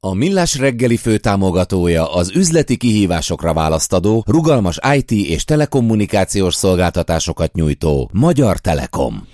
[0.00, 8.58] A Millás reggeli főtámogatója az üzleti kihívásokra választadó, rugalmas IT és telekommunikációs szolgáltatásokat nyújtó Magyar
[8.58, 9.26] Telekom.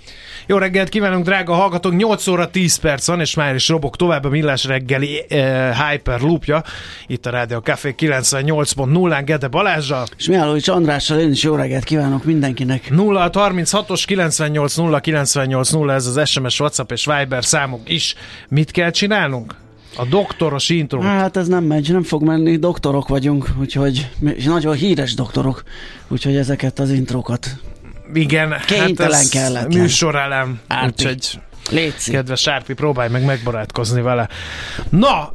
[0.47, 1.95] Jó reggelt kívánunk, drága hallgatók!
[1.95, 6.63] 8 óra 10 perc van, és már is robok tovább a Millás reggeli uh, Hyperloopja.
[7.07, 10.07] Itt a Rádió Café 98.0-án Gede Balázsa.
[10.17, 12.89] És Mihálovics Andrással én is jó reggelt kívánok mindenkinek.
[12.89, 18.15] 0 36-os 98 0 98 0 ez az SMS, WhatsApp és Viber számunk is.
[18.49, 19.63] Mit kell csinálnunk?
[19.97, 21.01] A doktoros intro.
[21.01, 24.09] Hát ez nem megy, nem fog menni, doktorok vagyunk, úgyhogy
[24.45, 25.63] nagyon híres doktorok,
[26.07, 27.57] úgyhogy ezeket az introkat
[28.13, 29.73] igen, Kénytelen hát ez kellett.
[29.73, 31.39] műsorelem, úgyhogy
[31.71, 32.11] Léci.
[32.11, 34.29] Kedves Sárpi, próbálj meg megbarátkozni vele.
[34.89, 35.31] Na,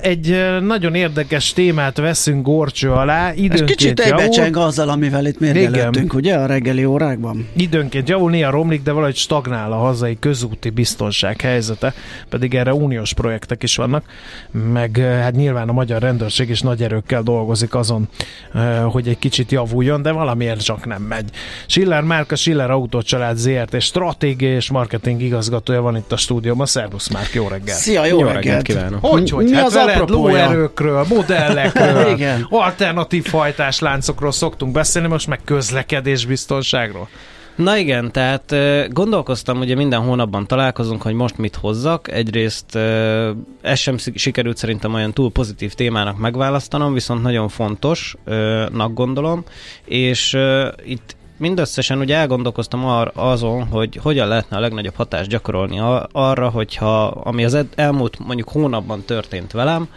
[0.00, 3.32] egy nagyon érdekes témát veszünk gorcső alá.
[3.32, 7.48] Időnként Ez kicsit egybecseng azzal, amivel itt mérgelődtünk, ugye a reggeli órákban?
[7.56, 11.94] Időnként javul, néha romlik, de valahogy stagnál a hazai közúti biztonság helyzete,
[12.28, 14.04] pedig erre uniós projektek is vannak,
[14.72, 18.08] meg hát nyilván a magyar rendőrség is nagy erőkkel dolgozik azon,
[18.84, 21.30] hogy egy kicsit javuljon, de valamiért csak nem megy.
[21.66, 26.66] Schiller Márka, Schiller Autócsalád ZRT stratégiai és marketing igaz igazgatója van itt a stúdióban.
[26.66, 27.78] Szervusz már, jó reggelt!
[27.78, 28.44] Szia, jó, jó reggelt.
[28.44, 29.04] reggelt kívánok!
[29.04, 29.44] Hogy, hogy?
[29.44, 32.46] Mi hát az veled lóerőkről, modellekről, Igen.
[32.50, 37.08] alternatív hajtásláncokról szoktunk beszélni, most meg közlekedésbiztonságról.
[37.56, 38.54] Na igen, tehát
[38.92, 42.12] gondolkoztam, ugye minden hónapban találkozunk, hogy most mit hozzak.
[42.12, 42.76] Egyrészt
[43.62, 49.44] ez sem sikerült szerintem olyan túl pozitív témának megválasztanom, viszont nagyon fontosnak gondolom,
[49.84, 50.38] és
[50.84, 55.80] itt mindösszesen ugye elgondolkoztam ar- azon, hogy hogyan lehetne a legnagyobb hatást gyakorolni
[56.12, 59.88] arra, hogyha ami az elmúlt mondjuk hónapban történt velem,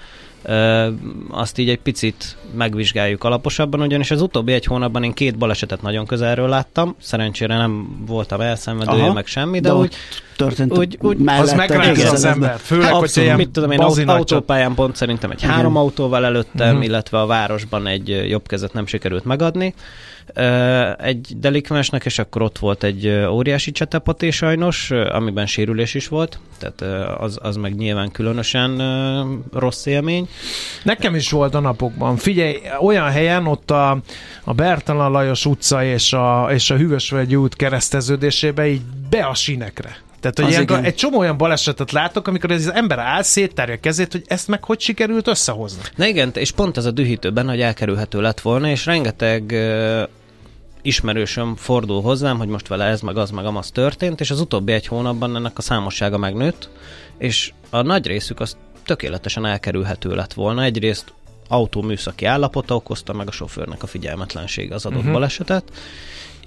[1.30, 6.06] azt így egy picit megvizsgáljuk alaposabban, ugyanis az utóbbi egy hónapban én két balesetet nagyon
[6.06, 9.96] közelről láttam, szerencsére nem voltam elszenvedője, Aha, meg semmi, de, de úgy,
[10.38, 14.96] történt úgy, úgy az megrázza az embert, főleg, hát, hogy mit tudom én, autópályán pont
[14.96, 15.84] szerintem egy három Igen.
[15.84, 16.86] autóval előttem, uh-huh.
[16.86, 19.74] illetve a városban egy jobb kezet nem sikerült megadni,
[20.98, 26.82] egy delikvensnek, és akkor ott volt egy óriási csetepaté sajnos, amiben sérülés is volt, tehát
[27.20, 28.82] az, az meg nyilván különösen
[29.54, 30.28] rossz élmény.
[30.84, 32.18] Nekem is volt a napokban.
[32.18, 33.98] Figyelj, olyan helyen ott a,
[34.44, 40.04] a Bertalan Lajos utca és a, és a Hűvösvölgyi út kereszteződésébe így be a sinekre.
[40.32, 44.12] Tehát, hogy ilyenkor, egy csomó olyan balesetet látok, amikor az ember áll, széttárja a kezét,
[44.12, 45.82] hogy ezt meg hogy sikerült összehozni.
[45.96, 50.10] Na igen, és pont ez a dühítőben, hogy elkerülhető lett volna, és rengeteg uh,
[50.82, 54.72] ismerősöm fordul hozzám, hogy most vele ez, meg az, meg amaz történt, és az utóbbi
[54.72, 56.70] egy hónapban ennek a számossága megnőtt,
[57.18, 60.64] és a nagy részük az tökéletesen elkerülhető lett volna.
[60.64, 61.14] Egyrészt
[61.48, 65.14] autó műszaki állapota okozta meg a sofőrnek a figyelmetlensége az adott uh-huh.
[65.14, 65.64] balesetet,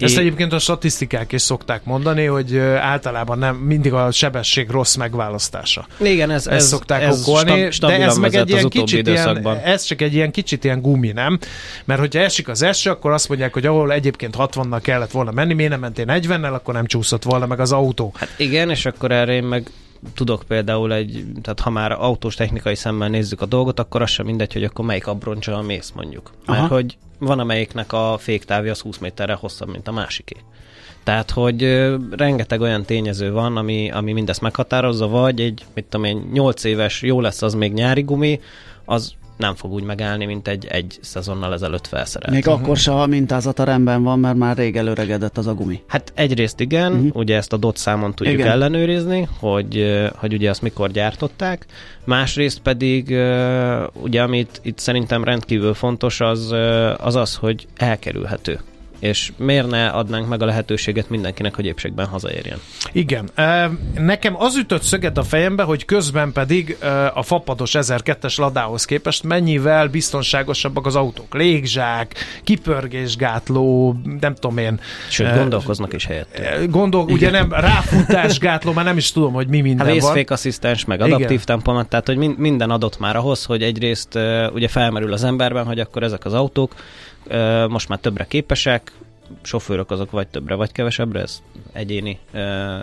[0.03, 0.19] ezt é...
[0.19, 5.87] egyébként a statisztikák is szokták mondani, hogy általában nem mindig a sebesség rossz megválasztása.
[6.01, 10.01] Igen, ez, ez, szokták ez okolni, de ez meg egy ilyen kicsit ilyen, ez csak
[10.01, 11.39] egy ilyen kicsit ilyen gumi, nem?
[11.85, 15.53] Mert hogyha esik az eső, akkor azt mondják, hogy ahol egyébként 60-nal kellett volna menni,
[15.53, 18.13] miért nem mentél 40-nel, akkor nem csúszott volna meg az autó.
[18.15, 19.71] Hát igen, és akkor erre én meg
[20.13, 24.25] tudok például egy, tehát ha már autós technikai szemmel nézzük a dolgot, akkor az sem
[24.25, 26.31] mindegy, hogy akkor melyik abroncsal mész mondjuk.
[26.45, 26.67] Mert Aha.
[26.75, 30.35] hogy van amelyiknek a féktávja az 20 méterre hosszabb, mint a másiké.
[31.03, 31.61] Tehát, hogy
[32.11, 37.01] rengeteg olyan tényező van, ami, ami mindezt meghatározza, vagy egy, mit tudom én, 8 éves,
[37.01, 38.39] jó lesz az még nyári gumi,
[38.85, 42.33] az nem fog úgy megállni, mint egy egy szezonnal ezelőtt felszerelt.
[42.33, 42.61] Még uh-huh.
[42.61, 45.81] akkor se a mintázata rendben van, mert már rég előregedett az a gumi.
[45.87, 47.15] Hát egyrészt igen, uh-huh.
[47.15, 48.51] ugye ezt a DOT számon tudjuk igen.
[48.51, 51.65] ellenőrizni, hogy, hogy ugye azt mikor gyártották,
[52.03, 53.07] másrészt pedig
[53.93, 56.51] ugye amit itt szerintem rendkívül fontos az
[56.97, 58.59] az, az hogy elkerülhető
[58.99, 62.59] és miért ne adnánk meg a lehetőséget mindenkinek, hogy épségben hazaérjen?
[62.91, 63.29] Igen.
[63.97, 66.77] Nekem az ütött szöget a fejembe, hogy közben pedig
[67.13, 71.33] a fapados 1002-es ladához képest mennyivel biztonságosabbak az autók.
[71.33, 74.79] Légzsák, kipörgésgátló, nem tudom én.
[75.09, 76.41] Sőt, gondolkoznak is helyett.
[76.69, 80.23] Gondol, ugye nem, ráfutásgátló, már nem is tudom, hogy mi minden hát, van.
[80.27, 84.19] asszisztens, meg adaptív tempomat, tehát hogy minden adott már ahhoz, hogy egyrészt
[84.53, 86.73] ugye felmerül az emberben, hogy akkor ezek az autók
[87.69, 88.91] most már többre képesek,
[89.41, 91.41] sofőrök azok vagy többre, vagy kevesebbre, ez
[91.71, 92.19] egyéni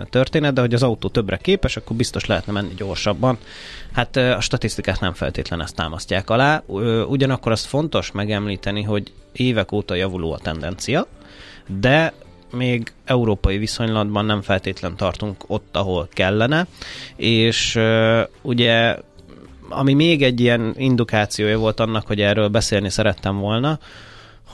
[0.09, 3.37] történet, de hogy az autó többre képes, akkor biztos lehetne menni gyorsabban.
[3.91, 6.63] Hát a statisztikák nem feltétlen ezt támasztják alá.
[7.07, 11.07] Ugyanakkor az fontos megemlíteni, hogy évek óta javuló a tendencia,
[11.79, 12.13] de
[12.51, 16.67] még európai viszonylatban nem feltétlen tartunk ott, ahol kellene,
[17.15, 17.79] és
[18.41, 18.97] ugye
[19.69, 23.79] ami még egy ilyen indikációja volt annak, hogy erről beszélni szerettem volna,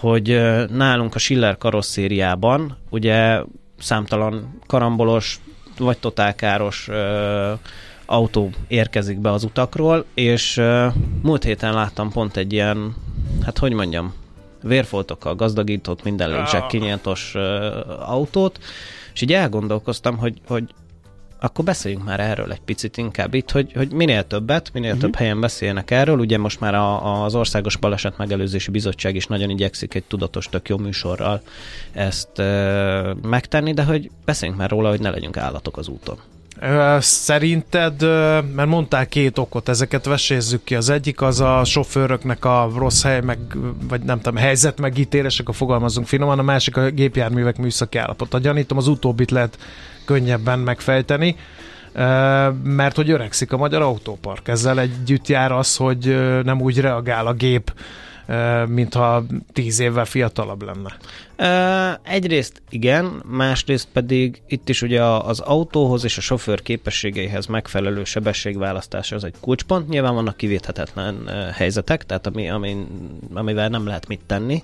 [0.03, 3.41] hogy nálunk a Schiller karosszériában ugye
[3.79, 5.39] számtalan karambolos
[5.77, 6.89] vagy totálkáros
[8.05, 12.95] autó érkezik be az utakról, és uh, múlt héten láttam pont egy ilyen,
[13.43, 14.13] hát hogy mondjam,
[14.61, 17.41] vérfoltokkal gazdagított, minden lénysek kinyilatos uh,
[18.09, 18.59] autót,
[19.13, 20.63] és így elgondolkoztam, hogy, hogy
[21.43, 25.03] akkor beszéljünk már erről egy picit inkább itt, hogy, hogy minél többet, minél uh-huh.
[25.03, 26.19] több helyen beszélnek erről.
[26.19, 30.69] Ugye most már a, az Országos Baleset Megelőzési Bizottság is nagyon igyekszik egy tudatos, tök
[30.69, 31.41] jó műsorral
[31.91, 36.17] ezt e, megtenni, de hogy beszéljünk már róla, hogy ne legyünk állatok az úton.
[36.99, 38.01] Szerinted,
[38.55, 40.75] mert mondták két okot, ezeket vesézzük ki.
[40.75, 43.39] Az egyik az a sofőröknek a rossz hely, meg,
[43.87, 48.39] vagy nem tudom, helyzet megítélések, a fogalmazunk finoman, a másik a gépjárművek műszaki állapota.
[48.39, 49.57] Gyanítom, az utóbbit lehet
[50.05, 51.35] könnyebben megfejteni,
[52.63, 54.47] mert hogy öregszik a magyar autópark.
[54.47, 56.05] Ezzel együtt jár az, hogy
[56.43, 57.73] nem úgy reagál a gép,
[58.67, 59.23] mintha
[59.53, 60.97] tíz évvel fiatalabb lenne.
[62.03, 69.11] Egyrészt igen, másrészt pedig itt is ugye az autóhoz és a sofőr képességeihez megfelelő sebességválasztás
[69.11, 69.89] az egy kulcspont.
[69.89, 72.87] Nyilván vannak kivéthetetlen helyzetek, tehát ami, ami,
[73.33, 74.63] amivel nem lehet mit tenni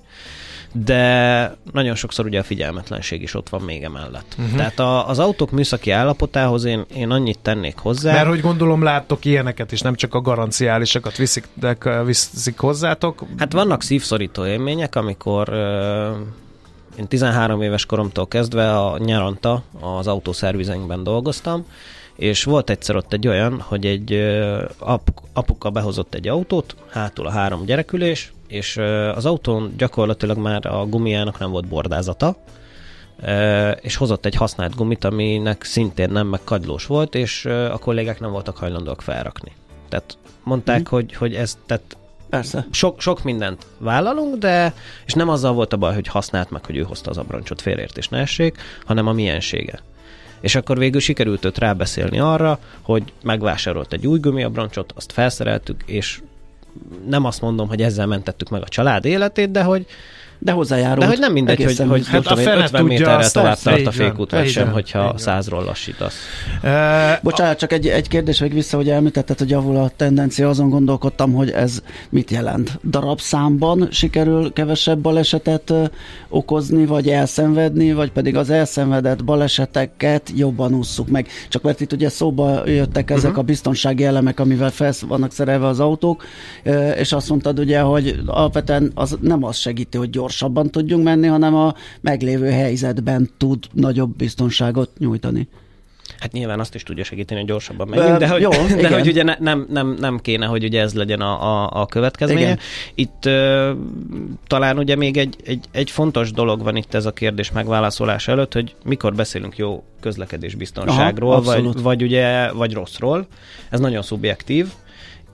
[0.72, 4.36] de nagyon sokszor ugye a figyelmetlenség is ott van még emellett.
[4.40, 4.56] Uh-huh.
[4.56, 8.14] Tehát a, az autók műszaki állapotához én, én annyit tennék hozzá.
[8.14, 13.24] Mert hogy gondolom láttok ilyeneket is, nem csak a garanciálisakat viszik, de viszik hozzátok.
[13.38, 15.50] Hát vannak szívszorító élmények, amikor
[16.98, 21.66] én 13 éves koromtól kezdve a nyaranta az autószervizenkben dolgoztam,
[22.16, 24.14] és volt egyszer ott egy olyan, hogy egy
[24.78, 28.78] ap, apuka behozott egy autót, hátul a három gyerekülés, és
[29.16, 32.36] az autón gyakorlatilag már a gumiának nem volt bordázata,
[33.82, 38.32] és hozott egy használt gumit, aminek szintén nem meg kagylós volt, és a kollégák nem
[38.32, 39.52] voltak hajlandóak felrakni.
[39.90, 40.90] Tehát mondták, mm.
[40.90, 41.98] hogy, hogy ez, tehát
[42.30, 42.68] Persze.
[42.72, 44.74] Sok, sok mindent vállalunk, de
[45.06, 48.08] és nem azzal volt a baj, hogy használt meg, hogy ő hozta az abroncsot, félreértés
[48.08, 49.80] ne essék, hanem a miensége.
[50.42, 56.22] És akkor végül sikerült őt rábeszélni arra, hogy megvásárolt egy új gumiabroncsot, azt felszereltük, és
[57.08, 59.86] nem azt mondom, hogy ezzel mentettük meg a család életét, de hogy
[60.40, 61.00] de hozzájárult.
[61.00, 64.50] De hogy nem mindegy, hogy, hogy hát a 50 méterrel tovább tart a fékút, vagy
[64.50, 66.16] sem, hogyha százról lassítasz.
[66.62, 70.70] E, Bocsánat, csak egy, egy kérdés még vissza, hogy említetted, hogy javul a tendencia, azon
[70.70, 72.80] gondolkodtam, hogy ez mit jelent.
[72.84, 75.74] Darabszámban sikerül kevesebb balesetet
[76.30, 81.28] okozni, vagy elszenvedni, vagy pedig az elszenvedett baleseteket jobban ússzuk meg.
[81.50, 83.40] Csak mert itt ugye szóba jöttek ezek uh-huh.
[83.40, 86.24] a biztonsági elemek, amivel fel vannak szerelve az autók,
[86.98, 91.28] és azt mondtad ugye, hogy alapvetően az nem az segíti, hogy gyors gyorsabban tudjunk menni,
[91.28, 95.48] hanem a meglévő helyzetben tud nagyobb biztonságot nyújtani.
[96.20, 98.50] Hát nyilván azt is tudja segíteni, hogy gyorsabban menjünk, de, hogy, jó,
[98.82, 101.86] de hogy ugye ne, nem, nem, nem kéne, hogy ugye ez legyen a, a, a
[101.86, 102.42] következménye.
[102.42, 102.60] Igen.
[102.96, 103.72] Itt ö,
[104.48, 108.54] talán ugye még egy, egy, egy fontos dolog van itt ez a kérdés megválaszolása előtt,
[108.54, 113.28] hogy mikor beszélünk jó közlekedés biztonságról, Aha, vagy, vagy ugye, vagy rosszról.
[113.70, 114.68] Ez nagyon szubjektív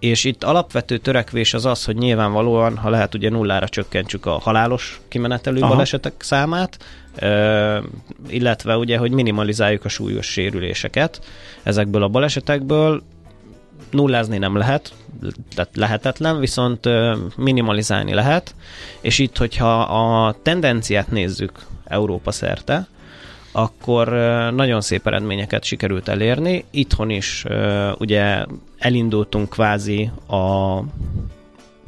[0.05, 5.01] és itt alapvető törekvés az az, hogy nyilvánvalóan, ha lehet, ugye nullára csökkentsük a halálos
[5.07, 5.69] kimenetelő Aha.
[5.69, 6.77] balesetek számát,
[8.27, 11.21] illetve ugye, hogy minimalizáljuk a súlyos sérüléseket
[11.63, 13.03] ezekből a balesetekből.
[13.91, 14.93] Nullázni nem lehet,
[15.55, 16.89] tehát lehetetlen, viszont
[17.35, 18.55] minimalizálni lehet,
[19.01, 21.51] és itt, hogyha a tendenciát nézzük
[21.85, 22.87] Európa szerte,
[23.51, 24.07] akkor
[24.55, 26.65] nagyon szép eredményeket sikerült elérni.
[26.71, 27.45] Itthon is
[27.97, 28.45] ugye
[28.85, 30.79] elindultunk kvázi a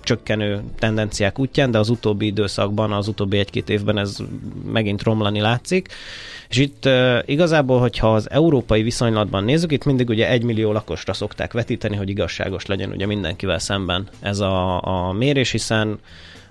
[0.01, 4.17] csökkenő tendenciák útján, de az utóbbi időszakban, az utóbbi egy-két évben ez
[4.71, 5.87] megint romlani látszik.
[6.49, 11.13] És itt uh, igazából, hogyha az európai viszonylatban nézzük, itt mindig ugye egy millió lakosra
[11.13, 15.99] szokták vetíteni, hogy igazságos legyen ugye mindenkivel szemben ez a, a mérés, hiszen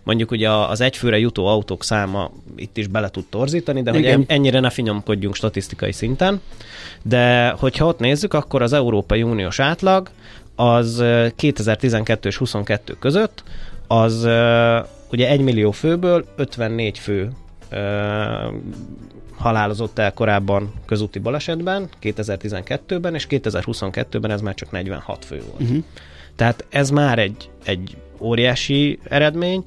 [0.06, 4.16] mondjuk ugye az egyfőre jutó autók száma itt is bele tud torzítani, de Igen.
[4.16, 6.40] hogy ennyire ne finyomkodjunk statisztikai szinten.
[7.02, 10.10] De hogyha ott nézzük, akkor az Európai Uniós átlag
[10.54, 11.04] az
[11.36, 13.42] 2012 és 22 között
[13.86, 14.28] az
[15.10, 17.30] ugye 1 millió főből 54 fő
[19.36, 25.60] halálozott el korábban közúti balesetben, 2012-ben, és 2022-ben ez már csak 46 fő volt.
[25.60, 25.84] Uh-huh.
[26.36, 29.64] Tehát ez már egy, egy óriási eredmény,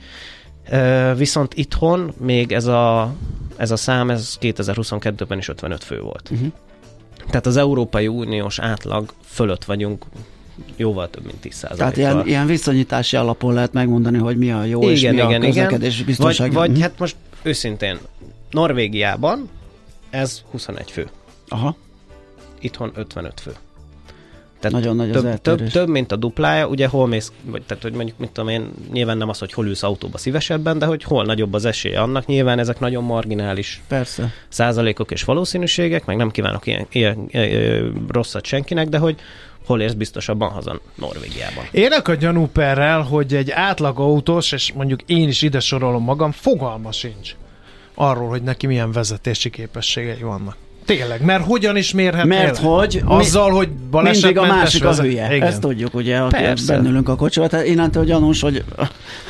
[1.15, 3.13] viszont itthon még ez a,
[3.57, 6.29] ez a szám, ez 2022-ben is 55 fő volt.
[6.31, 6.51] Uh-huh.
[7.27, 10.05] Tehát az Európai Uniós átlag fölött vagyunk
[10.75, 14.81] jóval több, mint 10 Tehát ilyen, ilyen viszonyítási alapon lehet megmondani, hogy mi a jó
[14.81, 16.05] igen, és mi igen, a közlekedés igen.
[16.05, 16.47] biztonság.
[16.47, 16.83] Vagy, vagy uh-huh.
[16.83, 17.97] hát most őszintén,
[18.51, 19.49] Norvégiában
[20.09, 21.09] Ez 21 fő.
[21.47, 21.75] Aha,
[22.59, 23.51] Itthon 55 fő.
[24.59, 27.83] Tehát nagyon nagy az több, több, több, mint a duplája, ugye hol mész, vagy tehát,
[27.83, 31.03] hogy mondjuk, mit tudom én, nyilván nem az, hogy hol ülsz autóba szívesebben, de hogy
[31.03, 34.31] hol nagyobb az esélye annak, nyilván ezek nagyon marginális Persze.
[34.49, 39.15] százalékok és valószínűségek, meg nem kívánok ilyen, ilyen, ilyen rosszat senkinek, de hogy
[39.65, 41.63] hol érsz biztosabban haza Norvégiában.
[41.71, 46.91] Élek a gyanúperrel, hogy egy átlag autós, és mondjuk én is ide sorolom magam, fogalma
[46.91, 47.35] sincs
[47.93, 50.55] arról, hogy neki milyen vezetési képességei vannak.
[50.95, 52.67] Tényleg, mert hogyan is mérhetné Mert le?
[52.67, 55.35] hogy Azzal, hogy mindig a másik a vezet- hülye.
[55.35, 55.47] Igen.
[55.47, 56.73] Ezt tudjuk, ugye, aki Persze.
[56.73, 57.47] bennülünk a kocsiba.
[57.47, 58.63] Tehát innentől gyanús, hogy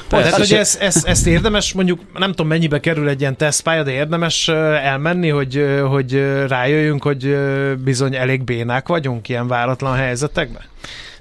[0.07, 3.91] Tehát, hogy ez, ez, ezt érdemes, mondjuk nem tudom mennyibe kerül egy ilyen tesztpálya, de
[3.91, 4.47] érdemes
[4.83, 7.37] elmenni, hogy, hogy rájöjjünk, hogy
[7.83, 10.61] bizony elég bénák vagyunk ilyen váratlan helyzetekben?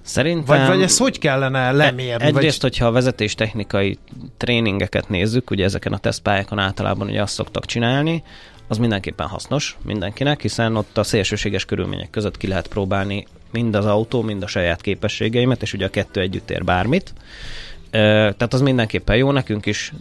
[0.02, 0.58] Szerintem...
[0.58, 2.24] Vagy, vagy ezt hogy kellene lemérni?
[2.24, 2.70] Egyrészt, vagy...
[2.70, 3.98] hogyha a vezetéstechnikai
[4.36, 8.22] tréningeket nézzük, ugye ezeken a tesztpályákon általában ugye azt szoktak csinálni,
[8.68, 13.86] az mindenképpen hasznos mindenkinek, hiszen ott a szélsőséges körülmények között ki lehet próbálni mind az
[13.86, 17.12] autó, mind a saját képességeimet, és ugye a kettő együtt ér bármit.
[17.90, 19.92] Tehát az mindenképpen jó, nekünk is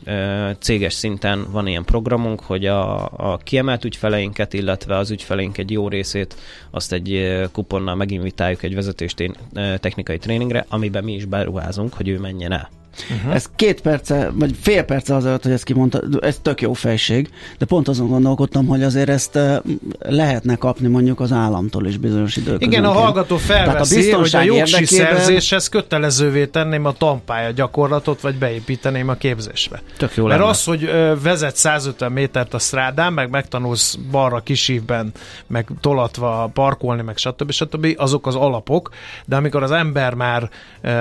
[0.60, 5.88] céges szinten van ilyen programunk, hogy a, a kiemelt ügyfeleinket, illetve az ügyfeleink egy jó
[5.88, 6.36] részét
[6.72, 9.14] azt egy kuponnal meginvitáljuk egy vezetés
[9.54, 12.70] technikai tréningre, amiben mi is beruházunk, hogy ő menjen el.
[13.18, 13.36] Uh-huh.
[13.36, 17.66] Ez két perce, vagy fél perce azelőtt, hogy ezt kimondta, ez tök jó fejség, de
[17.66, 19.58] pont azon gondolkodtam, hogy azért ezt eh,
[20.00, 22.72] lehetne kapni mondjuk az államtól is bizonyos időközönként.
[22.72, 26.92] Igen, a hallgató Tehát a felveszi, hogy a biztonság jogsi érdekében- szerzéshez kötelezővé tenném a
[26.92, 29.82] tanpálya gyakorlatot, vagy beépíteném a képzésbe.
[29.98, 30.52] Tök jó Mert lenne.
[30.52, 35.12] az, hogy vezet 150 métert a strádán, meg megtanulsz balra kisívben,
[35.48, 37.52] meg tolatva parkolni, meg stb.
[37.52, 37.88] stb.
[37.98, 38.90] azok az alapok,
[39.26, 40.50] de amikor az ember már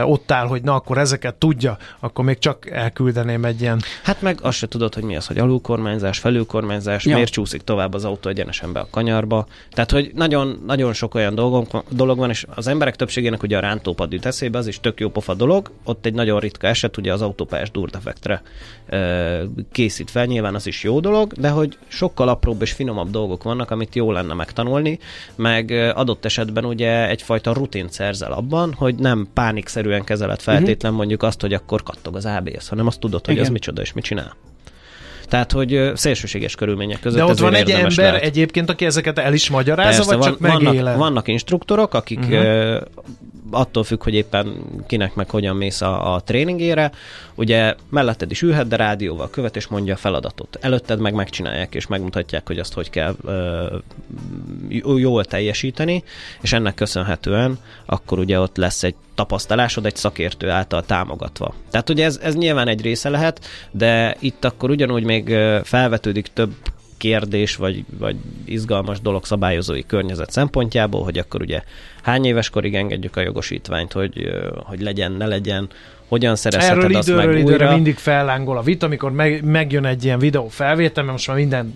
[0.05, 4.38] ott áll, hogy na akkor ezeket tudja, akkor még csak elküldeném egy ilyen Hát meg
[4.43, 7.14] azt se tudod, hogy mi az, hogy alulkormányzás, felülkormányzás, Ja.
[7.14, 9.47] miért csúszik tovább az autó egyenesen be a kanyarba.
[9.71, 13.61] Tehát, hogy nagyon, nagyon sok olyan dolgok, dolog van, és az emberek többségének ugye a
[13.61, 15.71] rántópad jut eszébe, az is tök jó pofa dolog.
[15.85, 18.43] Ott egy nagyon ritka eset, ugye az autópályás durdefektre
[19.73, 23.71] készít fel, nyilván az is jó dolog, de hogy sokkal apróbb és finomabb dolgok vannak,
[23.71, 24.99] amit jó lenne megtanulni,
[25.35, 31.40] meg adott esetben ugye egyfajta rutint szerzel abban, hogy nem pánikszerűen kezeled feltétlen mondjuk azt,
[31.40, 33.47] hogy akkor kattog az ABS, hanem azt tudod, hogy Igen.
[33.47, 34.37] ez micsoda és mit csinál.
[35.28, 38.23] Tehát, hogy szélsőséges körülmények között De ott van egy ember lehet.
[38.23, 40.83] egyébként, aki ezeket el is magyarázza, vagy van, csak megéled?
[40.83, 42.80] vannak, vannak instruktorok, akik uh-huh.
[43.50, 46.91] Attól függ, hogy éppen kinek meg hogyan mész a, a tréningére,
[47.35, 50.59] ugye melletted is ülhet, de rádióval követ és mondja a feladatot.
[50.61, 56.05] Előtted meg megcsinálják és megmutatják, hogy azt hogy kell uh, jól teljesíteni,
[56.41, 61.55] és ennek köszönhetően akkor ugye ott lesz egy tapasztalásod egy szakértő által támogatva.
[61.71, 66.26] Tehát ugye ez, ez nyilván egy része lehet, de itt akkor ugyanúgy még ö, felvetődik
[66.33, 66.53] több
[66.97, 71.62] kérdés, vagy, vagy izgalmas dolog szabályozói környezet szempontjából, hogy akkor ugye
[72.03, 75.69] hány éves korig engedjük a jogosítványt, hogy, hogy legyen, ne legyen,
[76.09, 77.75] hogyan szerezheted Erről azt időről meg időre újra.
[77.75, 81.75] mindig fellángol a vita, amikor meg, megjön egy ilyen videó felvétel, mert most már minden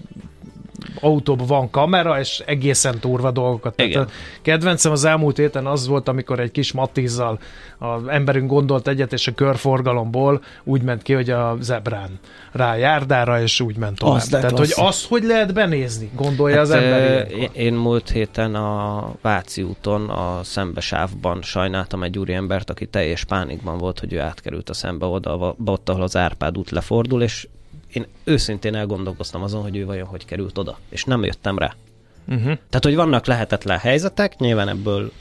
[1.01, 3.75] autóban van kamera, és egészen turva dolgokat.
[3.75, 4.03] Tehát Igen.
[4.03, 4.09] a
[4.43, 7.39] kedvencem az elmúlt héten az volt, amikor egy kis matizzal
[7.79, 12.19] az emberünk gondolt egyet, és a körforgalomból úgy ment ki, hogy a zebrán
[12.53, 14.17] rá a járdára, és úgy ment tovább.
[14.17, 17.39] Az de Tehát, hogy azt hogy lehet benézni, gondolja az Hát, ember ö, ilyenkor.
[17.39, 23.79] én- Én múlt héten a Váci úton, a szembesávban sajnáltam egy úriembert, aki teljes pánikban
[23.79, 27.49] volt, hogy ő átkerült a szembe oda, ott, ahol az Árpád út lefordul, és
[27.93, 31.75] én őszintén elgondolkoztam azon, hogy ő vajon hogy került oda, és nem jöttem rá.
[32.29, 32.45] Uh-huh.
[32.45, 35.13] Tehát, hogy vannak lehetetlen helyzetek, nyilván ebből,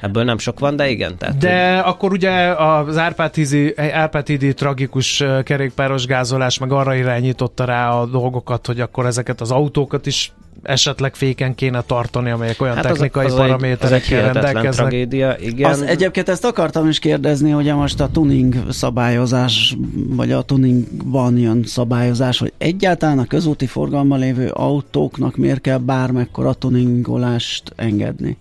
[0.00, 1.16] ebből nem sok van, de igen.
[1.18, 8.06] Tehát, De akkor ugye az Árpád-hídi, Árpád-hídi tragikus kerékpáros gázolás meg arra irányította rá a
[8.06, 10.32] dolgokat, hogy akkor ezeket az autókat is
[10.62, 14.72] esetleg féken kéne tartani, amelyek olyan hát technikai az, az paraméterekkel rendelkeznek.
[14.72, 15.70] tragédia, igen.
[15.70, 19.76] Az egyébként ezt akartam is kérdezni, hogy most a tuning szabályozás,
[20.08, 26.52] vagy a tuningban jön szabályozás, hogy egyáltalán a közúti forgalomban lévő autóknak miért kell bármekkora
[26.52, 28.36] tuningolást engedni?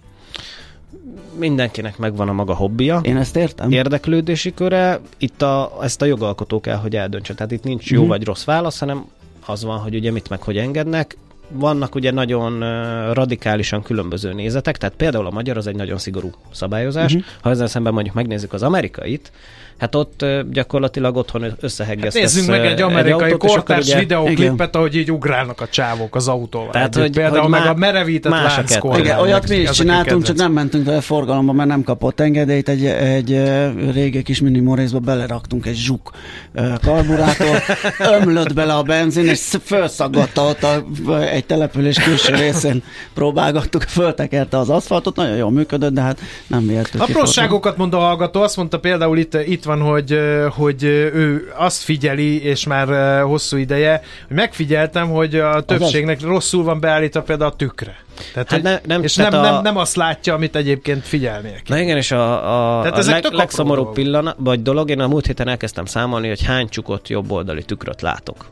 [1.38, 3.00] Mindenkinek megvan a maga hobbija.
[3.04, 3.72] Én ezt értem.
[3.72, 7.34] érdeklődési köre, itt a, ezt a jogalkotó kell, hogy eldöntse.
[7.34, 8.10] Tehát itt nincs jó Mhm.
[8.10, 9.06] vagy rossz válasz, hanem
[9.46, 11.18] az van, hogy ugye mit meg hogy engednek.
[11.50, 12.60] Vannak ugye nagyon
[13.14, 17.14] radikálisan különböző nézetek, tehát például a magyar az egy nagyon szigorú szabályozás.
[17.14, 17.22] Mhm.
[17.42, 19.32] Ha ezzel szemben mondjuk megnézzük az amerikait,
[19.78, 25.12] hát ott gyakorlatilag otthon összeheggesztesz Nézzünk meg egy amerikai akkor kortárs ugye- videóklipet, ahogy így
[25.12, 26.70] ugrálnak a csávok az autóval.
[26.72, 27.02] Tehát, együtt.
[27.02, 28.68] hogy- Például hogy meg má- a merevített más a kettő.
[28.70, 29.02] lánckormány.
[29.02, 32.70] Igen, olyat mi is csináltunk, csak nem mentünk vele forgalomba, mert nem kapott engedélyt.
[32.70, 33.42] Egy, egy
[33.92, 36.12] régi kis minimorészba beleraktunk egy zsuk
[36.84, 37.62] karburátor,
[38.22, 40.84] ömlött bele a benzin, és felszaggatta ott a,
[41.22, 46.68] egy egy település külső részén próbálgattuk, föltekerte az aszfaltot, nagyon jól működött, de hát nem
[46.68, 50.20] vihető Apróságokat mond a hallgató, azt mondta például itt, itt van, hogy,
[50.50, 56.80] hogy ő azt figyeli, és már hosszú ideje, hogy megfigyeltem, hogy a többségnek rosszul van
[56.80, 57.96] beállítva például a tükre.
[58.34, 59.44] Tehát, hát ne, nem, és tehát nem, a...
[59.44, 63.26] nem, nem azt látja, amit egyébként figyelnie Na igen, és a, a, tehát a leg,
[63.32, 68.02] legszomorúbb pillanat, vagy dolog, én a múlt héten elkezdtem számolni, hogy hány csukott jobboldali tükröt
[68.02, 68.46] látok.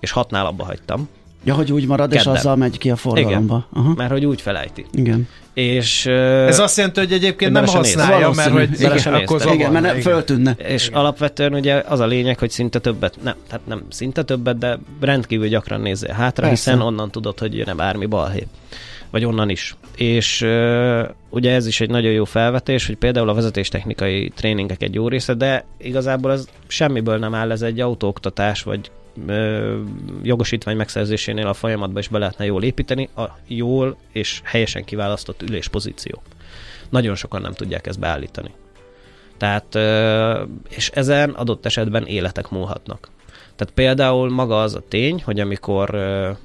[0.00, 1.08] És hatnál abba hagytam.
[1.46, 2.32] Ja, hogy úgy marad, Kedden.
[2.32, 3.66] és azzal megy ki a forgalomba.
[3.70, 3.94] Igen, Aha.
[3.96, 4.86] mert hogy úgy felejti.
[4.92, 5.28] Igen.
[5.54, 10.00] És, Ez azt jelenti, hogy egyébként nem használja, mert hogy igen, akkor igen, mert nem
[10.00, 10.56] föltűnne.
[10.58, 10.98] És igen.
[10.98, 15.48] alapvetően ugye az a lényeg, hogy szinte többet, nem, tehát nem szinte többet, de rendkívül
[15.48, 16.70] gyakran nézzél hátra, Persze.
[16.70, 18.46] hiszen onnan tudod, hogy jön-e bármi balhé
[19.10, 19.76] vagy onnan is.
[19.96, 24.94] És uh, ugye ez is egy nagyon jó felvetés, hogy például a vezetéstechnikai tréningek egy
[24.94, 28.90] jó része, de igazából ez semmiből nem áll, ez egy autóoktatás, vagy
[30.22, 36.22] jogosítvány megszerzésénél a folyamatba is be lehetne jól építeni, a jól és helyesen kiválasztott üléspozíció.
[36.88, 38.50] Nagyon sokan nem tudják ezt beállítani.
[39.36, 39.74] Tehát,
[40.68, 43.08] és ezen adott esetben életek múlhatnak.
[43.56, 45.90] Tehát például maga az a tény, hogy amikor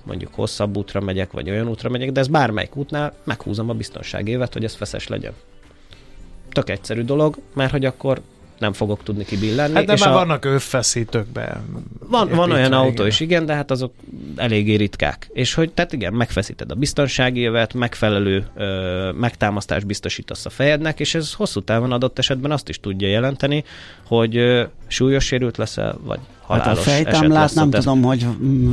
[0.03, 4.53] mondjuk hosszabb útra megyek, vagy olyan útra megyek, de ez bármelyik útnál meghúzom a biztonságévet,
[4.53, 5.33] hogy ez feszes legyen.
[6.51, 8.21] Tök egyszerű dolog, mert hogy akkor
[8.61, 9.73] nem fogok tudni kibillenni.
[9.73, 10.13] Hát de és már a...
[10.13, 11.61] vannak övfeszítőkbe.
[11.99, 13.07] Van, van olyan autó igen.
[13.07, 13.93] is, igen, de hát azok
[14.35, 15.29] eléggé ritkák.
[15.33, 21.15] És hogy, tehát igen, megfeszíted a biztonsági jövet, megfelelő ö, megtámasztást biztosítasz a fejednek, és
[21.15, 23.63] ez hosszú távon adott esetben azt is tudja jelenteni,
[24.05, 24.35] hogy
[24.91, 27.83] súlyos sérült leszel, vagy halálos hát a fejtámlát nem ez...
[27.83, 28.25] tudom, hogy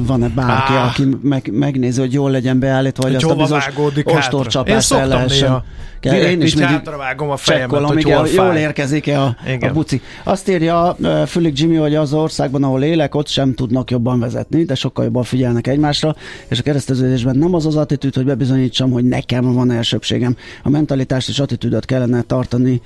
[0.06, 0.86] van-e bárki, ah.
[0.86, 3.68] aki meg, megnézi, hogy jól legyen beállítva, hogy, hogy azt a bizonyos
[4.04, 5.62] ostorcsapást el lehessen.
[6.00, 10.00] Kell, én is mindig vágom a fejemet, hogy jól, jól érkezik-e a, a buci.
[10.24, 14.64] Azt írja uh, Fülig Jimmy, hogy az országban, ahol élek, ott sem tudnak jobban vezetni,
[14.64, 16.16] de sokkal jobban figyelnek egymásra,
[16.48, 20.36] és a kereszteződésben nem az az attitűd, hogy bebizonyítsam, hogy nekem van elsőbségem.
[20.62, 22.82] A mentalitást és attitűdöt kellene tartani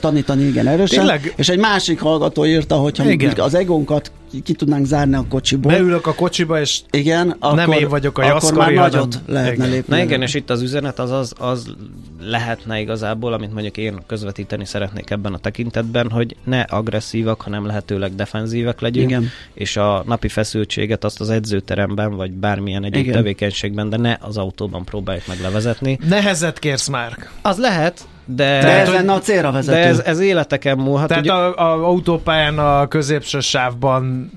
[0.00, 0.98] tanítani igen erősen.
[0.98, 1.34] Tényleg?
[1.36, 5.72] És egy másik hallgató írta, hogy ha az egónkat ki, ki tudnánk zárni a kocsiból.
[5.72, 9.32] Beülök a kocsiba, és igen, akkor, nem én vagyok a jaszkari, akkor már nagyot hanem...
[9.42, 9.70] lehetne igen.
[9.70, 9.96] lépni.
[9.96, 11.74] Na igen, és itt az üzenet az, az, az
[12.20, 18.14] lehetne igazából, amit mondjuk én közvetíteni szeretnék ebben a tekintetben, hogy ne agresszívak, hanem lehetőleg
[18.14, 19.28] defenzívek legyünk, igen.
[19.54, 23.14] és a napi feszültséget azt az edzőteremben, vagy bármilyen egyéb igen.
[23.14, 25.98] tevékenységben, de ne az autóban próbáljuk meg levezetni.
[26.08, 27.28] Nehezet kérsz már.
[27.42, 29.78] Az lehet, de, de ez lenne a célra vezető.
[29.78, 31.08] De ez, ez életeken múlhat.
[31.08, 31.32] Tehát ugye...
[31.32, 34.30] a, a autópályán a középső sávban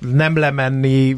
[0.00, 1.16] nem lemenni,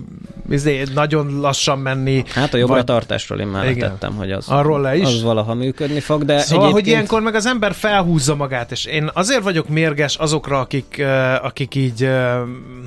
[0.50, 2.24] izé, nagyon lassan menni.
[2.28, 2.84] Hát a jobbra vagy...
[2.84, 5.04] tartásról én már tettem, hogy az, Arról le is?
[5.04, 6.84] az valaha működni fog, de Szóval, egyébként...
[6.84, 11.04] hogy ilyenkor meg az ember felhúzza magát, és én azért vagyok mérges azokra, akik,
[11.42, 12.08] akik így,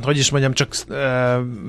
[0.02, 0.76] hogy is mondjam, csak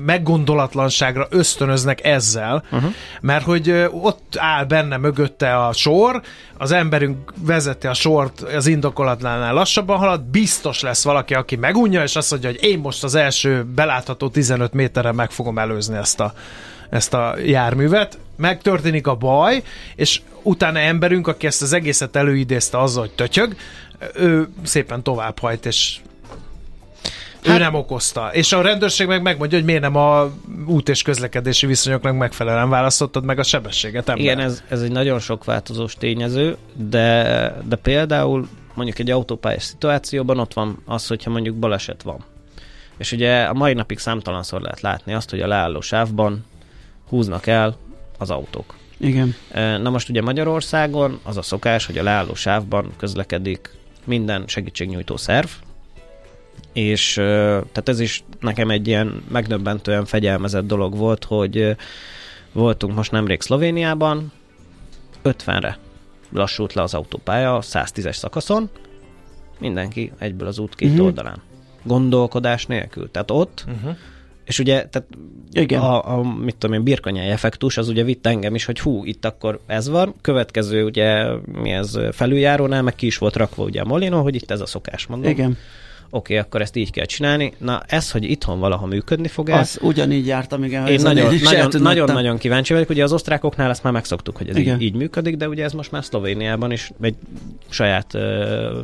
[0.05, 2.93] meggondolatlanságra ösztönöznek ezzel, uh-huh.
[3.21, 6.21] mert hogy ott áll benne mögötte a sor,
[6.57, 12.15] az emberünk vezeti a sort az indokolatlanál lassabban halad, biztos lesz valaki, aki megunja, és
[12.15, 16.33] azt mondja, hogy én most az első belátható 15 méterre meg fogom előzni ezt a,
[16.89, 18.17] ezt a járművet.
[18.35, 19.63] Megtörténik a baj,
[19.95, 23.55] és utána emberünk, aki ezt az egészet előidézte azzal, hogy tötyög,
[24.15, 25.99] ő szépen továbbhajt, és
[27.43, 28.29] Hát, ő nem okozta.
[28.33, 30.31] És a rendőrség meg megmondja, hogy miért nem a
[30.65, 34.09] út és közlekedési viszonyoknak megfelelően választottad meg a sebességet.
[34.09, 34.23] Ember.
[34.23, 40.39] Igen, ez, ez egy nagyon sok változós tényező, de, de például mondjuk egy autópályás szituációban
[40.39, 42.23] ott van az, hogyha mondjuk baleset van.
[42.99, 46.45] És ugye a mai napig számtalanszor lehet látni azt, hogy a leálló sávban
[47.07, 47.77] húznak el
[48.17, 48.75] az autók.
[48.97, 49.35] Igen.
[49.53, 55.47] Na most ugye Magyarországon az a szokás, hogy a leálló sávban közlekedik minden segítségnyújtó szerv,
[56.73, 61.75] és tehát ez is nekem egy ilyen megdöbbentően fegyelmezett dolog volt, hogy
[62.51, 64.31] voltunk most nemrég Szlovéniában,
[65.23, 65.77] 50-re
[66.31, 68.69] lassult le az autópálya 110-es szakaszon,
[69.59, 71.05] mindenki egyből az út két uh-huh.
[71.05, 71.41] oldalán.
[71.83, 73.11] Gondolkodás nélkül.
[73.11, 73.95] Tehát ott, uh-huh.
[74.45, 75.07] és ugye tehát
[75.51, 75.81] Igen.
[75.81, 79.25] A, a, mit tudom én, birkanyáj effektus, az ugye vitt engem is, hogy hú, itt
[79.25, 81.25] akkor ez van, következő ugye
[81.61, 84.65] mi ez felüljárónál, meg ki is volt rakva ugye a Molino, hogy itt ez a
[84.65, 85.31] szokás, mondom.
[85.31, 85.57] Igen
[86.09, 87.53] oké, okay, akkor ezt így kell csinálni.
[87.57, 90.87] Na, ez, hogy itthon valaha működni fog Az ugyanígy jártam, igen.
[90.87, 91.33] Én nagyon,
[91.79, 92.89] nagyon, nagyon, kíváncsi vagyok.
[92.89, 95.91] Ugye az osztrákoknál ezt már megszoktuk, hogy ez így, így működik, de ugye ez most
[95.91, 97.15] már Szlovéniában is egy
[97.69, 98.79] saját ö,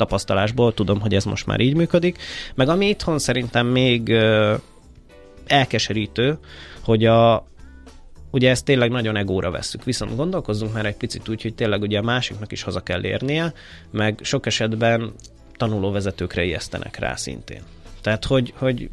[0.00, 2.18] tapasztalásból tudom, hogy ez most már így működik.
[2.54, 4.14] Meg ami itthon szerintem még
[5.46, 6.38] elkeserítő,
[6.80, 7.46] hogy a,
[8.30, 9.84] ugye ezt tényleg nagyon egóra vesszük.
[9.84, 13.52] Viszont gondolkozzunk már egy picit úgy, hogy tényleg ugye a másiknak is haza kell érnie,
[13.90, 15.12] meg sok esetben
[15.56, 17.62] tanulóvezetőkre ijesztenek rá szintén.
[18.00, 18.88] Tehát, hogy, hogy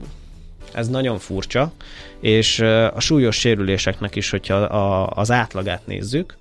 [0.73, 1.71] ez nagyon furcsa,
[2.19, 2.59] és
[2.93, 6.37] a súlyos sérüléseknek is, hogyha a, az átlagát nézzük,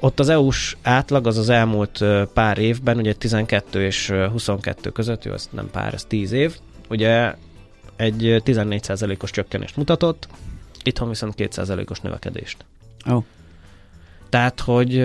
[0.00, 5.32] ott az EU-s átlag az az elmúlt pár évben, ugye 12 és 22 között, jó,
[5.32, 6.58] ez nem pár, ez 10 év,
[6.88, 7.34] ugye
[7.96, 10.28] egy 14%-os csökkenést mutatott,
[10.82, 12.64] itthon viszont 2%-os növekedést.
[13.10, 13.24] Oh.
[14.28, 15.02] Tehát, hogy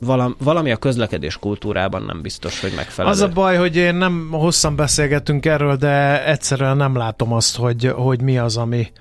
[0.00, 3.14] valami, valami a közlekedés kultúrában nem biztos, hogy megfelelő.
[3.14, 7.92] Az a baj, hogy én nem hosszan beszélgetünk erről, de egyszerűen nem látom azt, hogy,
[7.94, 8.92] hogy mi az, ami,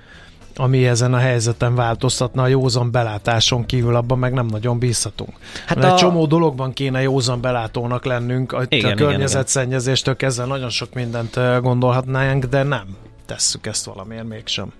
[0.56, 5.34] ami ezen a helyzeten változtatna a józan belátáson kívül, abban meg nem nagyon bízhatunk.
[5.66, 5.92] Hát Mert a...
[5.92, 11.62] egy csomó dologban kéne józan belátónak lennünk, a, igen, a környezetszennyezéstől kezdve nagyon sok mindent
[11.62, 12.86] gondolhatnánk, de nem
[13.26, 14.74] tesszük ezt valamiért mégsem.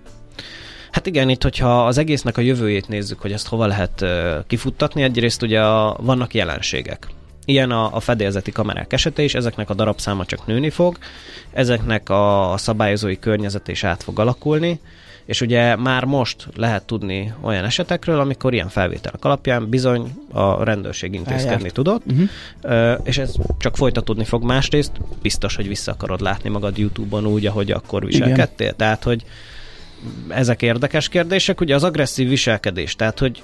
[0.90, 4.04] Hát igen, itt hogyha az egésznek a jövőjét nézzük, hogy ezt hova lehet
[4.46, 7.06] kifuttatni, egyrészt ugye a, vannak jelenségek.
[7.44, 10.98] Ilyen a, a fedélzeti kamerák esete is, ezeknek a darabszáma csak nőni fog,
[11.52, 14.80] ezeknek a, a szabályozói környezet is át fog alakulni,
[15.24, 21.14] és ugye már most lehet tudni olyan esetekről, amikor ilyen felvételek alapján bizony a rendőrség
[21.14, 21.72] intézkedni Elját.
[21.72, 23.00] tudott, uh-huh.
[23.04, 27.70] és ez csak folytatódni fog másrészt, biztos, hogy vissza akarod látni magad YouTube-on úgy, ahogy
[27.70, 28.66] akkor viselkedtél.
[28.66, 28.76] Igen.
[28.76, 29.24] Tehát, hogy
[30.28, 31.60] ezek érdekes kérdések.
[31.60, 33.42] Ugye az agresszív viselkedés, tehát hogy,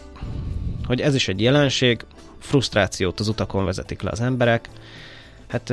[0.86, 2.04] hogy ez is egy jelenség,
[2.38, 4.68] frusztrációt az utakon vezetik le az emberek.
[5.48, 5.72] Hát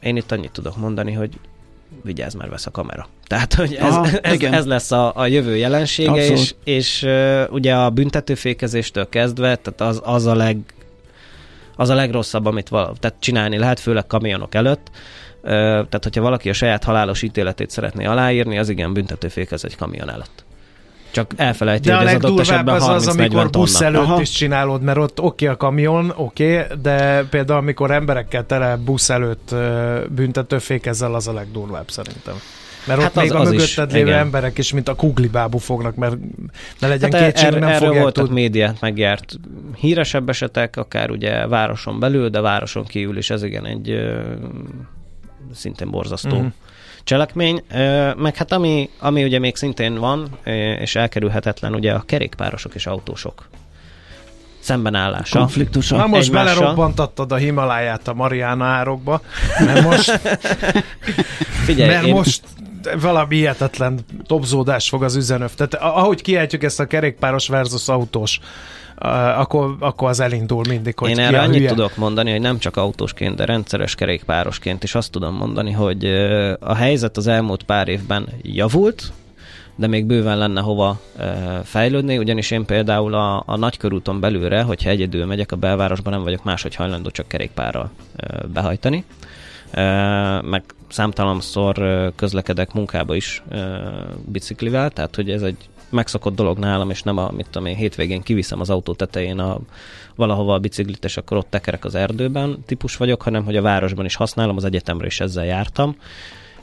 [0.00, 1.38] én itt annyit tudok mondani, hogy
[2.02, 3.08] vigyázz, már vesz a kamera.
[3.26, 6.38] Tehát, hogy ez, Aha, ez, ez lesz a, a jövő jelensége, Abszolút.
[6.38, 10.56] és, és uh, ugye a büntetőfékezéstől kezdve, tehát az, az a leg
[11.76, 14.90] az a legrosszabb, amit val- tehát csinálni lehet, főleg kamionok előtt,
[15.42, 20.44] tehát, hogyha valaki a saját halálos ítéletét szeretné aláírni, az igen büntetőfékez egy kamion előtt.
[21.10, 24.20] Csak elfelejti, de hogy a esetben az az, amikor busz előtt Aha.
[24.20, 28.76] is csinálod, mert ott oké okay a kamion, oké, okay, de például amikor emberekkel tele
[28.76, 29.54] busz előtt
[30.10, 32.34] büntetőfékezzel, az a legdurvább szerintem.
[32.86, 34.18] Mert hát ott az, még az a mögötted is, lévő igen.
[34.18, 36.16] emberek is, mint a kuglibábú fognak, mert
[36.78, 38.32] ne legyen hát kétség, er, nem erről fogják voltak tud...
[38.32, 39.38] médiát megjárt
[39.76, 44.10] híresebb esetek, akár ugye városon belül, de városon kívül is ez igen egy
[45.52, 46.52] szintén borzasztó uh-huh.
[47.08, 47.62] Cselekmény.
[48.16, 50.28] Meg hát ami, ami ugye még szintén van,
[50.78, 53.48] és elkerülhetetlen, ugye a kerékpárosok és autósok
[54.58, 55.38] szembenállása.
[55.38, 55.96] Konfliktusa.
[55.96, 56.54] Na most egymással.
[56.54, 59.20] belerobbantattad a Himaláját a Mariana árokba,
[59.64, 60.20] mert most,
[61.66, 62.14] Figyelj, mert én...
[62.14, 62.42] most
[63.00, 65.54] valami hihetetlen topzódás fog az üzenöv.
[65.54, 68.40] Tehát ahogy kiejtjük ezt a kerékpáros versus autós
[69.36, 71.68] akkor, akkor az elindul mindig, hogy Én erre annyit hülye.
[71.68, 76.04] tudok mondani, hogy nem csak autósként, de rendszeres kerékpárosként is azt tudom mondani, hogy
[76.60, 79.12] a helyzet az elmúlt pár évben javult,
[79.76, 81.00] de még bőven lenne hova
[81.64, 86.44] fejlődni, ugyanis én például a, a nagykörúton belülre, hogyha egyedül megyek a belvárosban, nem vagyok
[86.44, 87.90] máshogy hajlandó csak kerékpárral
[88.52, 89.04] behajtani.
[90.42, 93.42] Meg számtalanszor közlekedek munkába is
[94.24, 98.22] biciklivel, tehát hogy ez egy megszokott dolog nálam, és nem a, mit tudom én, hétvégén
[98.22, 99.58] kiviszem az autó tetején a,
[100.14, 104.04] valahova a biciklit, és akkor ott tekerek az erdőben típus vagyok, hanem hogy a városban
[104.04, 105.96] is használom, az egyetemre is ezzel jártam,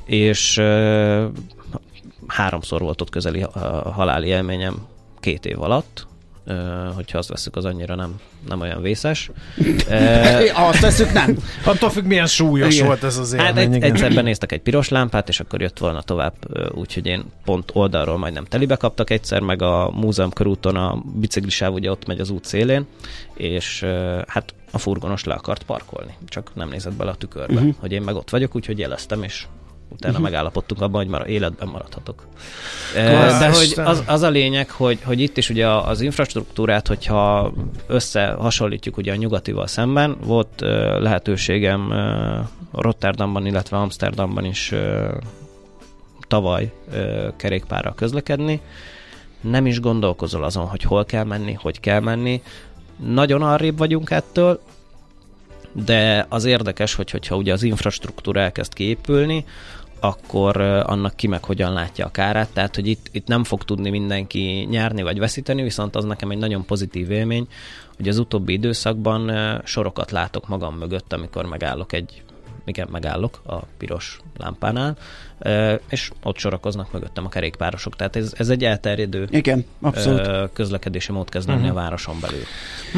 [0.06, 0.62] és
[2.28, 3.46] háromszor volt ott közeli
[3.94, 4.86] haláli élményem
[5.20, 6.08] két év alatt,
[6.96, 9.32] hogyha azt veszük, az annyira nem, nem olyan vészes.
[10.70, 11.38] azt veszük, nem.
[11.64, 12.86] Attól függ, milyen súlyos igen.
[12.88, 13.48] volt ez az élmény.
[13.48, 16.34] Hát egy, egyszer benéztek egy piros lámpát, és akkor jött volna tovább,
[16.72, 21.92] úgyhogy én pont oldalról majdnem telibe kaptak egyszer, meg a múzeum körúton a biciklisáv ugye
[21.92, 22.86] ott megy az út szélén,
[23.34, 23.86] és
[24.28, 27.76] hát a furgonos le akart parkolni, csak nem nézett bele a tükörbe, uh-huh.
[27.80, 29.46] hogy én meg ott vagyok, úgyhogy jeleztem, és
[29.90, 30.30] utána uh-huh.
[30.30, 32.28] megállapodtunk abban, hogy már életben maradhatok.
[32.94, 37.54] Klasz, De hogy az, az a lényeg, hogy, hogy itt is ugye az infrastruktúrát, hogyha
[37.88, 40.62] összehasonlítjuk ugye a nyugatival szemben, volt
[41.00, 41.94] lehetőségem
[42.72, 44.74] Rotterdamban, illetve Amsterdamban is
[46.28, 46.72] tavaly
[47.36, 48.62] kerékpárral közlekedni.
[49.42, 52.42] Nem is gondolkozol azon, hogy hol kell menni, hogy kell menni.
[53.06, 54.62] Nagyon arrébb vagyunk ettől,
[55.84, 59.46] de az érdekes, hogy, hogyha ugye az infrastruktúra elkezd kiépülni,
[60.00, 63.90] akkor annak ki meg hogyan látja a kárát, tehát hogy itt, itt nem fog tudni
[63.90, 67.48] mindenki nyerni vagy veszíteni, viszont az nekem egy nagyon pozitív élmény,
[67.98, 69.32] hogy az utóbbi időszakban
[69.64, 72.24] sorokat látok magam mögött, amikor megállok egy
[72.66, 74.98] igen, megállok a piros lámpánál,
[75.90, 77.96] és ott sorakoznak mögöttem a kerékpárosok.
[77.96, 80.30] Tehát ez, ez egy elterjedő igen, abszolút.
[80.54, 81.78] közlekedési mód kezd lenni uh-huh.
[81.78, 82.44] a városon belül.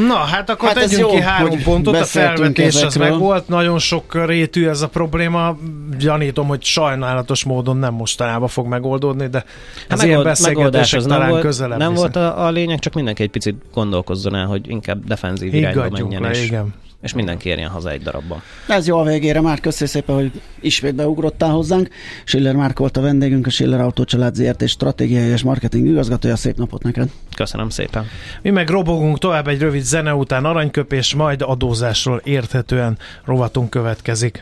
[0.08, 3.80] Na, hát akkor hát tegyünk jó, ki három pontot, a felvetés az meg volt, nagyon
[3.80, 5.58] sok rétű ez a probléma,
[5.98, 9.44] gyanítom, hogy sajnálatos módon nem mostanában fog megoldódni, de
[9.90, 13.24] hát az ilyen beszélgetések talán nem volt, közelebb Nem volt a, a lényeg, csak mindenki
[13.24, 16.22] egy picit gondolkozzon el, hogy inkább defenzív irányba menjen.
[16.22, 16.74] Le, igen
[17.08, 18.42] és mindenki érjen haza egy darabban.
[18.68, 21.90] Ez jó a végére, már köszönjük szépen, hogy ismét beugrottál hozzánk.
[22.24, 26.36] Schiller Márk volt a vendégünk, a Schiller Autó Család ZRT stratégiai és marketing igazgatója.
[26.36, 27.10] Szép napot neked!
[27.36, 28.06] Köszönöm szépen!
[28.42, 34.42] Mi meg robogunk tovább egy rövid zene után aranyköpés, majd adózásról érthetően rovatunk következik.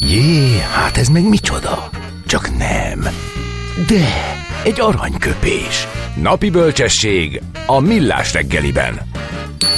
[0.00, 1.90] Jé, hát ez meg micsoda?
[2.26, 3.00] Csak nem.
[3.86, 4.06] De,
[4.64, 5.86] egy aranyköpés.
[6.22, 9.00] Napi bölcsesség a millás reggeliben.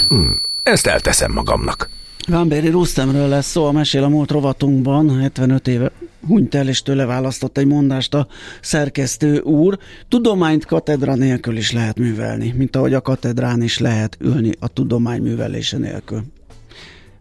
[0.08, 0.30] Hm,
[0.62, 1.88] ezt elteszem magamnak.
[2.28, 5.90] Vámbéri Rustemről lesz szó, a mesél a múlt rovatunkban, 75 éve
[6.26, 8.26] hunyt el, és tőle választott egy mondást a
[8.60, 9.78] szerkesztő úr.
[10.08, 15.22] Tudományt katedra nélkül is lehet művelni, mint ahogy a katedrán is lehet ülni a tudomány
[15.22, 16.22] művelése nélkül.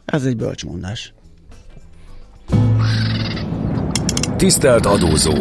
[0.06, 1.14] Ez egy bölcsmondás.
[4.38, 5.34] Tisztelt adózó!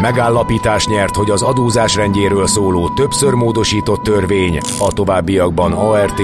[0.00, 6.20] Megállapítás nyert, hogy az adózás rendjéről szóló többször módosított törvény, a továbbiakban ART,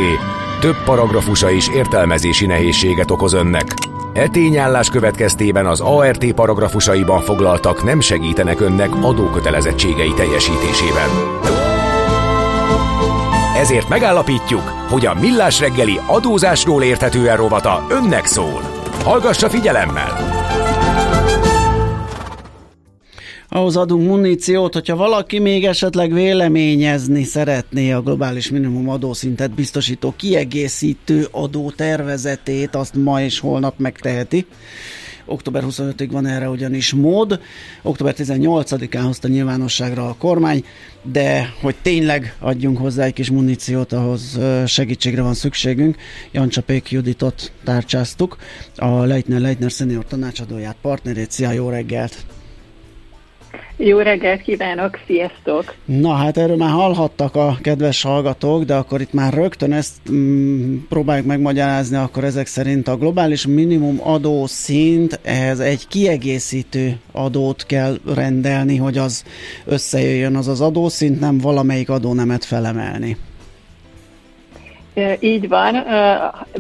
[0.61, 3.75] több paragrafusa is értelmezési nehézséget okoz önnek.
[4.13, 11.09] E tényállás következtében az ART paragrafusaiban foglaltak nem segítenek önnek adókötelezettségei teljesítésében.
[13.57, 18.63] Ezért megállapítjuk, hogy a Millás reggeli adózásról érthetően rovata önnek szól.
[19.05, 20.48] Hallgassa figyelemmel!
[23.49, 31.29] Ahhoz adunk muníciót, hogyha valaki még esetleg véleményezni szeretné a globális minimum adószintet biztosító kiegészítő
[31.31, 34.47] adó tervezetét, azt ma és holnap megteheti.
[35.31, 37.41] Október 25-ig van erre ugyanis mód.
[37.83, 40.65] Október 18-án hozta nyilvánosságra a kormány,
[41.03, 45.97] de hogy tényleg adjunk hozzá egy kis muníciót, ahhoz segítségre van szükségünk.
[46.33, 48.37] Jancsapék Juditot tárcsáztuk,
[48.77, 51.31] a Leitner Leitner senior tanácsadóját, partnerét.
[51.31, 52.38] Szia, jó reggelt!
[53.77, 55.75] Jó reggelt kívánok, sziasztok!
[55.85, 60.77] Na hát erről már hallhattak a kedves hallgatók, de akkor itt már rögtön ezt mm,
[60.89, 67.99] próbáljuk megmagyarázni, akkor ezek szerint a globális minimum adó szint, ehhez egy kiegészítő adót kell
[68.15, 69.25] rendelni, hogy az
[69.65, 73.17] összejöjjön az az adószint, nem valamelyik adónemet felemelni.
[75.21, 75.85] Így van.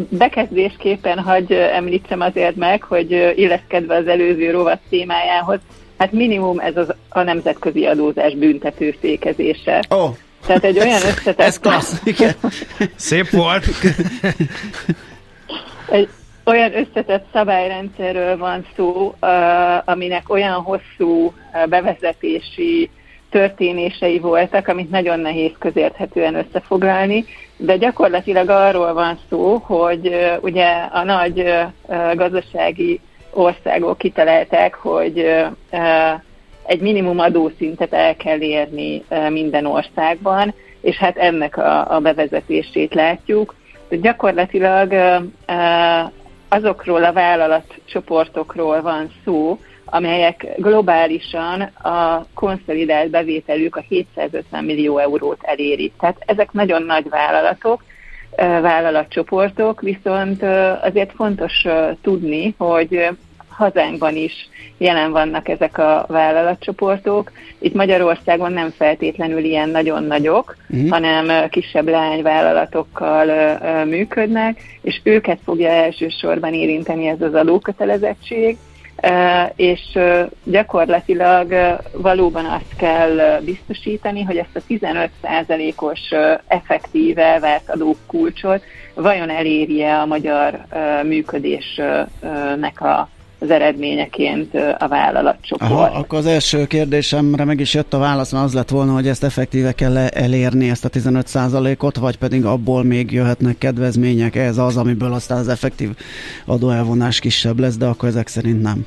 [0.08, 5.58] Bekezdésképpen hagy említsem azért meg, hogy illeszkedve az előző rovat témájához,
[5.98, 9.84] Hát minimum ez az, a nemzetközi adózás büntető székezése.
[9.88, 10.11] Oh.
[10.46, 11.40] Tehát egy olyan összetett...
[11.40, 12.34] ez klassz, igen.
[12.96, 13.64] Szép volt.
[15.90, 16.08] egy
[16.44, 19.14] olyan összetett szabályrendszerről van szó,
[19.84, 21.32] aminek olyan hosszú
[21.68, 22.90] bevezetési
[23.30, 27.24] történései voltak, amit nagyon nehéz közérthetően összefoglalni,
[27.56, 31.52] de gyakorlatilag arról van szó, hogy ugye a nagy
[32.14, 35.18] gazdasági országok kitalálták, hogy
[36.66, 43.54] egy minimum adószintet el kell érni minden országban, és hát ennek a, a bevezetését látjuk.
[43.88, 44.94] De gyakorlatilag
[46.48, 55.92] azokról a vállalatcsoportokról van szó, amelyek globálisan a konszolidált bevételük a 750 millió eurót eléri.
[56.00, 57.84] Tehát ezek nagyon nagy vállalatok,
[58.38, 60.42] vállalatcsoportok, viszont
[60.83, 61.64] azért fontos
[62.03, 63.09] tudni, hogy
[63.48, 67.33] hazánkban is jelen vannak ezek a vállalatcsoportok.
[67.59, 70.88] Itt Magyarországon nem feltétlenül ilyen nagyon nagyok, uh-huh.
[70.90, 78.57] hanem kisebb lányvállalatokkal működnek, és őket fogja elsősorban érinteni ez az adókötelezettség,
[79.56, 79.98] és
[80.44, 81.54] gyakorlatilag
[81.92, 86.00] valóban azt kell biztosítani, hogy ezt a 15%-os
[86.46, 88.62] effektív elvárt adókulcsot
[88.94, 90.66] vajon elérje a magyar
[91.02, 93.08] működésnek a
[93.38, 95.70] az eredményeként a vállalatcsoport.
[95.70, 99.09] Aha, akkor az első kérdésemre meg is jött a válasz, mert az lett volna, hogy
[99.09, 104.77] ezt effektíve kell elérni, ezt a 15%-ot, vagy pedig abból még jöhetnek kedvezmények, ez az,
[104.77, 105.88] amiből aztán az effektív
[106.46, 108.87] adóelvonás kisebb lesz, de akkor ezek szerint nem.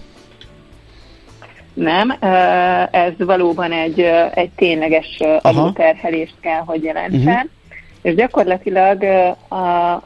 [1.74, 2.14] Nem,
[2.92, 4.00] ez valóban egy,
[4.34, 7.50] egy tényleges adóterhelést kell, hogy jelentsen, uh-huh.
[8.02, 9.04] és gyakorlatilag
[9.50, 10.02] a,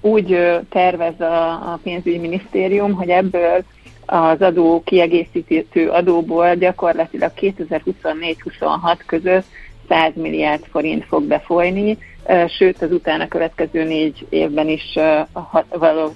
[0.00, 3.62] úgy tervez a, a pénzügyminisztérium, hogy ebből
[4.06, 9.44] az adó kiegészítő adóból gyakorlatilag 2024-26 között
[9.88, 11.98] 100 milliárd forint fog befolyni,
[12.58, 14.98] sőt az utána következő négy évben is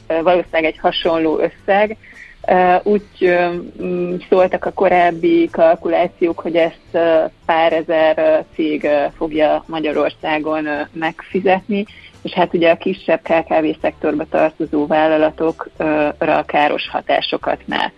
[0.07, 1.97] valószínűleg egy hasonló összeg.
[2.83, 3.37] Úgy
[4.29, 6.99] szóltak a korábbi kalkulációk, hogy ezt
[7.47, 11.85] pár ezer cég fogja Magyarországon megfizetni,
[12.23, 17.91] és hát ugye a kisebb KKV szektorba tartozó vállalatokra káros hatásokat ne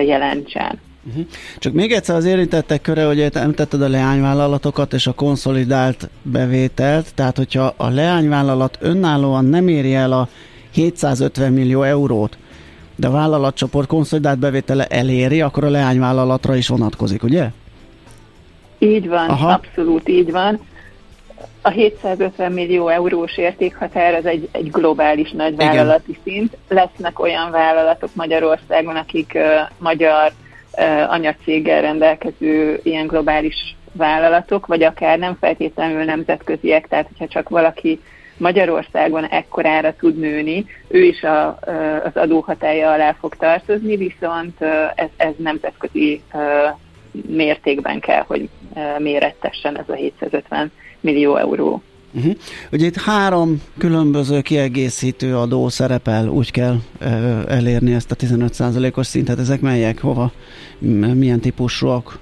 [0.00, 0.80] jelentsen.
[1.08, 1.26] Uh-huh.
[1.58, 7.36] Csak még egyszer az érintettek köre, hogy említetted a leányvállalatokat és a konszolidált bevételt, tehát
[7.36, 10.28] hogyha a leányvállalat önállóan nem éri el a
[10.70, 12.38] 750 millió eurót,
[12.96, 17.48] de a vállalatcsoport konszolidált bevétele eléri, akkor a leányvállalatra is vonatkozik, ugye?
[18.78, 19.52] Így van, Aha.
[19.52, 20.60] abszolút így van.
[21.62, 26.22] A 750 millió eurós értékhatár az egy, egy globális nagyvállalati Igen.
[26.24, 26.56] szint.
[26.68, 29.42] Lesznek olyan vállalatok Magyarországon, akik uh,
[29.78, 30.32] magyar
[30.72, 38.00] uh, anyacéggel rendelkező ilyen globális vállalatok, vagy akár nem feltétlenül nemzetköziek, tehát hogyha csak valaki
[38.36, 41.58] Magyarországon ekkorára tud nőni, ő is a,
[42.04, 44.60] az adóhatája alá fog tartozni, viszont
[44.94, 46.22] ez, ez nemzetközi
[47.26, 48.48] mértékben kell, hogy
[48.98, 51.82] mérettessen ez a 750 millió euró.
[52.12, 52.32] Uh-huh.
[52.72, 56.76] Ugye itt három különböző kiegészítő adó szerepel, úgy kell
[57.48, 59.38] elérni ezt a 15%-os szintet.
[59.38, 60.32] Ezek melyek, hova,
[61.14, 62.18] milyen típusúak?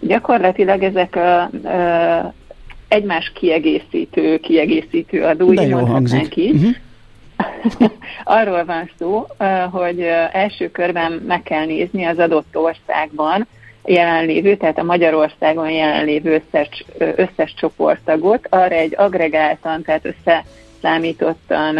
[0.00, 2.32] Gyakorlatilag ezek a, uh,
[2.88, 6.36] egymás kiegészítő, kiegészítő adó, De jó hangzik.
[6.36, 6.56] Így.
[7.64, 7.90] Uh-huh.
[8.24, 9.26] Arról van szó,
[9.70, 10.00] hogy
[10.32, 13.46] első körben meg kell nézni az adott országban
[13.84, 21.78] jelenlévő, tehát a Magyarországon jelenlévő összes, összes csoporttagot, arra egy agregáltan, tehát összeszámítottan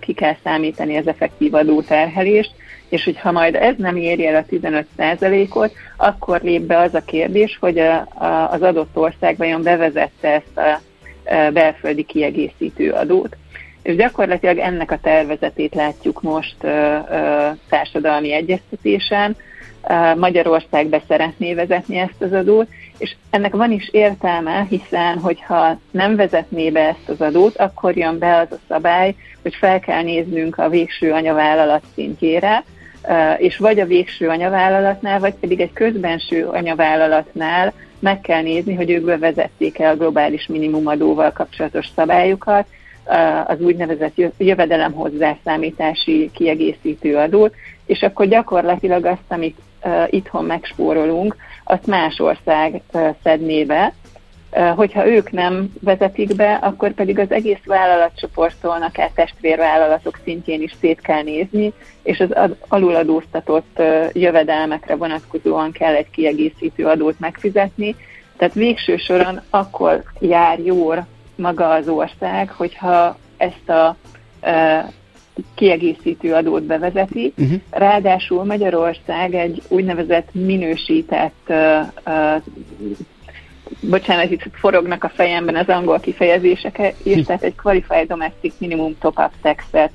[0.00, 2.50] ki kell számítani az effektív adóterhelést,
[2.88, 7.56] és hogyha majd ez nem éri el a 15%-ot, akkor lép be az a kérdés,
[7.60, 10.80] hogy a, a, az adott ország vajon bevezette ezt a,
[11.34, 13.36] a belföldi kiegészítő adót.
[13.82, 19.36] És gyakorlatilag ennek a tervezetét látjuk most ö, ö, társadalmi egyeztetésen.
[20.16, 26.16] Magyarország be szeretné vezetni ezt az adót, és ennek van is értelme, hiszen hogyha nem
[26.16, 30.58] vezetné be ezt az adót, akkor jön be az a szabály, hogy fel kell néznünk
[30.58, 32.64] a végső anyavállalat szintjére,
[33.36, 39.04] és vagy a végső anyavállalatnál, vagy pedig egy közbenső anyavállalatnál meg kell nézni, hogy ők
[39.04, 42.66] bevezették-e a globális minimumadóval kapcsolatos szabályokat,
[43.46, 47.54] az úgynevezett jövedelem hozzászámítási kiegészítő adót,
[47.86, 49.56] és akkor gyakorlatilag azt, amit
[50.10, 52.82] itthon megspórolunk, azt más ország
[53.22, 53.92] szedné be,
[54.76, 61.00] Hogyha ők nem vezetik be, akkor pedig az egész vállalatcsoporttól akár testvérvállalatok szintjén is szét
[61.00, 67.96] kell nézni, és az aluladóztatott jövedelmekre vonatkozóan kell egy kiegészítő adót megfizetni.
[68.36, 73.96] Tehát végső soron akkor jár jól maga az ország, hogyha ezt a
[75.54, 77.32] kiegészítő adót bevezeti.
[77.36, 77.60] Uh-huh.
[77.70, 81.52] Ráadásul Magyarország egy úgynevezett minősített
[83.80, 89.30] bocsánat, itt forognak a fejemben az angol kifejezések is, tehát egy Qualified Domestic Minimum Top-up
[89.42, 89.90] Tax-et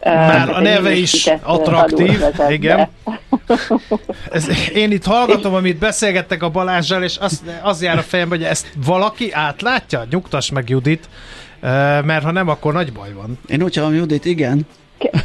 [0.00, 2.88] már a neve is attraktív, igen.
[4.32, 8.44] Ez, én itt hallgatom, amit beszélgettek a Balázsjal, és az, az jár a fejembe, hogy
[8.44, 10.06] ezt valaki átlátja?
[10.10, 11.08] Nyugtass meg Judit,
[12.04, 13.38] mert ha nem, akkor nagy baj van.
[13.46, 14.60] Én úgy hallom, Judit, igen.
[14.98, 15.24] Ke-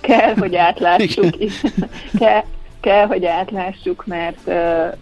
[0.00, 1.36] kell, hogy átlássuk.
[2.18, 2.46] Ke-
[2.84, 4.54] kell, hogy átlássuk, mert uh,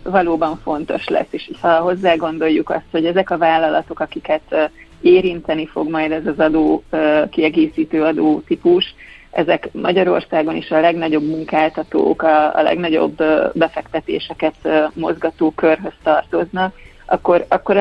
[0.02, 4.62] valóban fontos lesz, és ha hozzá gondoljuk azt, hogy ezek a vállalatok, akiket uh,
[5.00, 8.94] érinteni fog majd ez az adó, uh, kiegészítő adó típus,
[9.30, 16.74] ezek Magyarországon is a legnagyobb munkáltatók, a, a legnagyobb uh, befektetéseket uh, mozgató körhöz tartoznak,
[17.12, 17.76] akkor, akkor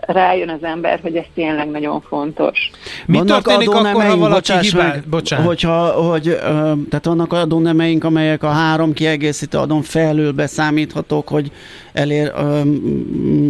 [0.00, 2.70] rájön az ember, hogy ez tényleg nagyon fontos.
[3.06, 5.02] Mi vannak történik akkor, ha valaki hibál?
[5.10, 5.46] Bocsánat.
[5.46, 6.36] Hogyha, hogy,
[6.88, 11.52] tehát vannak adónemeink, amelyek a három kiegészítő adón felül beszámíthatók, hogy
[11.92, 12.28] elér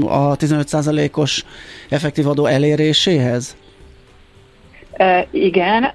[0.06, 1.44] a 15%-os
[1.88, 3.56] effektív adó eléréséhez?
[5.30, 5.92] Igen,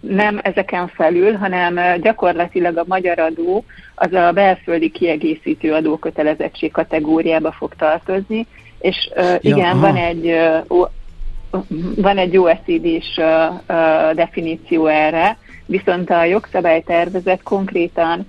[0.00, 7.74] nem ezeken felül, hanem gyakorlatilag a magyar adó az a belföldi kiegészítő adókötelezettség kategóriába fog
[7.74, 8.46] tartozni,
[8.78, 10.38] és igen, ja, van egy
[11.96, 13.20] van egy OECD-s
[14.14, 18.26] definíció erre, viszont a jogszabálytervezet konkrétan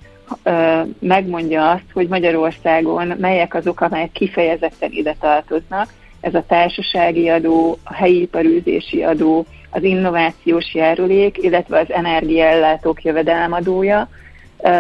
[0.99, 5.93] megmondja azt, hogy Magyarországon melyek azok, amelyek kifejezetten ide tartoznak.
[6.19, 9.45] Ez a társasági adó, a helyi iparűzési adó,
[9.77, 14.09] az innovációs járulék, illetve az energiaellátók jövedelemadója,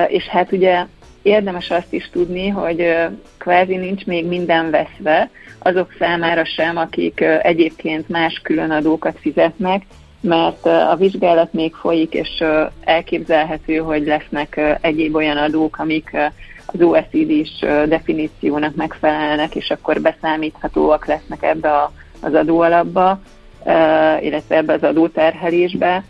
[0.07, 0.85] és hát ugye
[1.21, 2.95] érdemes azt is tudni, hogy
[3.37, 9.81] kvázi nincs még minden veszve, azok számára sem, akik egyébként más különadókat fizetnek,
[10.21, 12.43] mert a vizsgálat még folyik, és
[12.83, 16.17] elképzelhető, hogy lesznek egyéb olyan adók, amik
[16.65, 21.89] az OECD-s definíciónak megfelelnek, és akkor beszámíthatóak lesznek ebbe
[22.21, 23.21] az adóalapba,
[24.21, 26.03] illetve ebbe az adóterhelésbe.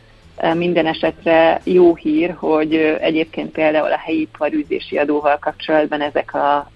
[0.53, 6.71] Minden esetre jó hír, hogy egyébként például a helyi iparűzési adóval kapcsolatban ezek a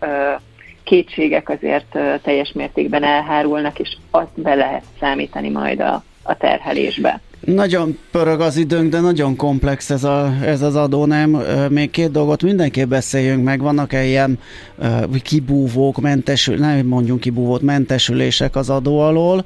[0.83, 7.21] kétségek azért teljes mértékben elhárulnak, és azt be lehet számítani majd a, a terhelésbe.
[7.45, 11.29] Nagyon pörög az időnk, de nagyon komplex ez, a, ez az adó, nem?
[11.69, 13.61] Még két dolgot mindenképp beszéljünk meg.
[13.61, 14.39] Vannak-e ilyen
[15.23, 19.45] kibúvók, mentesül, nem mondjunk kibúvót, mentesülések az adó alól.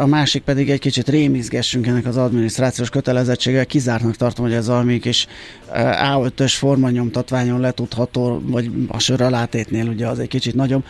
[0.00, 3.66] A másik pedig egy kicsit rémizgessünk ennek az adminisztrációs kötelezettséggel.
[3.66, 5.26] Kizártnak tartom, hogy ez valami kis
[5.68, 10.84] uh, A5-ös formanyomtatványon letudható, vagy a sör alátétnél ugye az egy kicsit nagyobb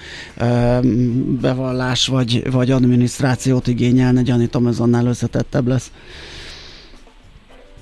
[1.40, 4.22] bevallás vagy, vagy adminisztrációt igényelne.
[4.22, 5.90] Gyanítom, ez annál összetettebb lesz.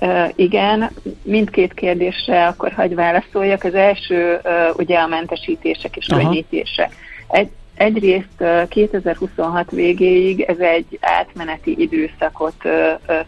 [0.01, 0.89] Uh, igen,
[1.23, 3.63] mindkét kérdésre akkor hagy válaszoljak.
[3.63, 6.95] Az első uh, ugye a mentesítések és könnyítések.
[7.27, 12.55] Egy, egyrészt uh, 2026 végéig ez egy átmeneti időszakot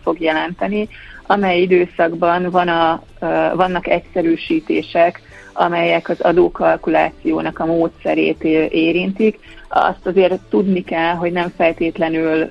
[0.03, 0.87] fog jelenteni,
[1.25, 3.03] amely időszakban van a,
[3.55, 5.21] vannak egyszerűsítések,
[5.53, 9.39] amelyek az adókalkulációnak a módszerét érintik.
[9.73, 12.49] Azt azért tudni kell, hogy nem feltétlenül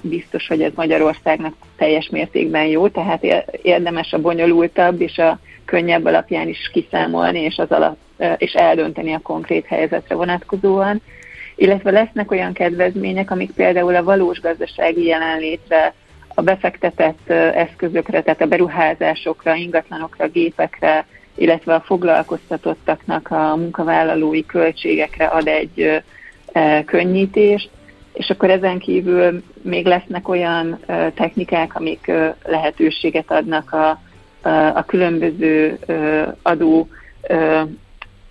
[0.00, 3.24] biztos, hogy ez Magyarországnak teljes mértékben jó, tehát
[3.62, 7.96] érdemes a bonyolultabb és a könnyebb alapján is kiszámolni, és, az alap,
[8.36, 11.02] és eldönteni a konkrét helyzetre vonatkozóan.
[11.56, 15.94] Illetve lesznek olyan kedvezmények, amik például a valós gazdasági jelenlétre,
[16.34, 25.46] a befektetett eszközökre, tehát a beruházásokra, ingatlanokra, gépekre, illetve a foglalkoztatottaknak a munkavállalói költségekre ad
[25.46, 26.02] egy
[26.84, 27.70] könnyítést,
[28.12, 30.78] és akkor ezen kívül még lesznek olyan
[31.14, 32.12] technikák, amik
[32.44, 34.00] lehetőséget adnak a,
[34.48, 35.78] a, a különböző
[36.42, 36.88] adó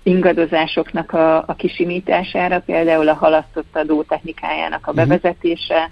[0.03, 4.99] ingadozásoknak a, a kisimítására, például a halasztott adó technikájának a mhm.
[4.99, 5.89] bevezetése,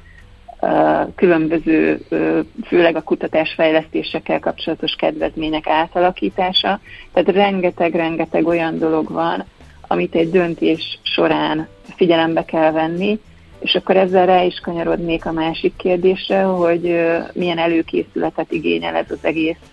[1.16, 2.00] különböző,
[2.68, 6.80] főleg a kutatásfejlesztésekkel kapcsolatos kedvezmények átalakítása.
[7.14, 9.46] Tehát rengeteg-rengeteg olyan dolog van,
[9.88, 13.20] amit egy döntés során figyelembe kell venni,
[13.60, 17.00] és akkor ezzel rá is kanyarodnék a másik kérdésre, hogy
[17.34, 19.72] milyen előkészületet igényel ez az egész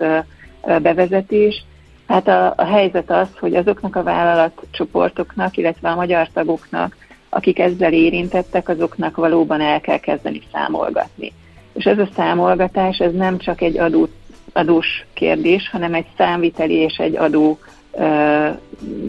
[0.82, 1.64] bevezetés.
[2.06, 6.96] Hát a, a helyzet az, hogy azoknak a vállalatcsoportoknak, illetve a magyar tagoknak,
[7.28, 11.32] akik ezzel érintettek, azoknak valóban el kell kezdeni számolgatni.
[11.72, 14.08] És ez a számolgatás, ez nem csak egy adó,
[14.52, 17.58] adós kérdés, hanem egy számviteli és egy adó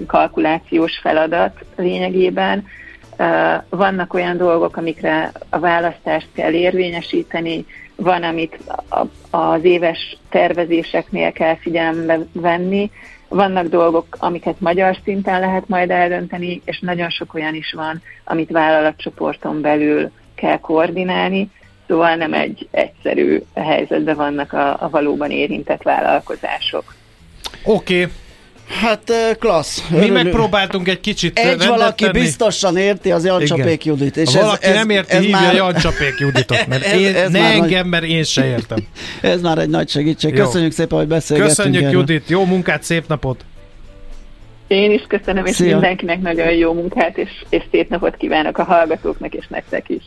[0.08, 2.66] kalkulációs feladat lényegében.
[3.70, 7.66] Vannak olyan dolgok, amikre a választást kell érvényesíteni,
[7.96, 8.60] van, amit
[9.30, 12.92] az éves tervezéseknél kell figyelembe venni,
[13.28, 18.52] vannak dolgok, amiket magyar szinten lehet majd eldönteni, és nagyon sok olyan is van, amit
[18.52, 21.50] vállalatcsoporton belül kell koordinálni,
[21.88, 26.96] szóval nem egy egyszerű helyzetben vannak a, a valóban érintett vállalkozások.
[27.64, 28.14] Oké, okay.
[28.68, 29.84] Hát klassz.
[29.90, 30.12] Mi Örülő.
[30.12, 32.20] megpróbáltunk egy kicsit Egy valaki tenni.
[32.20, 34.18] biztosan érti az Jancsapék Judit.
[34.18, 35.54] És valaki ez, ez, nem érti, ez hívja már...
[35.54, 37.90] Jancsapék Juditot, mert ez, én, ez ne engem, nagy...
[37.90, 38.78] mert én se értem.
[39.22, 40.36] ez már egy nagy segítség.
[40.36, 40.44] Jó.
[40.46, 42.00] Köszönjük szépen, hogy beszélgettünk Köszönjük erről.
[42.00, 43.46] Judit, jó munkát, szép napot!
[44.68, 45.72] Én is köszönöm, és Szia.
[45.72, 50.04] mindenkinek nagyon jó munkát, és, és szép napot kívánok a hallgatóknak, és nektek is.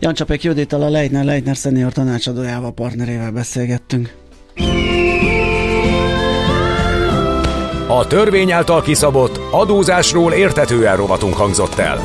[0.00, 4.14] Jancsapék Judittal a Leitner Leitner szenior tanácsadójával, partnerével beszélgettünk.
[7.88, 12.00] A törvény által kiszabott adózásról értetően rovatunk hangzott el.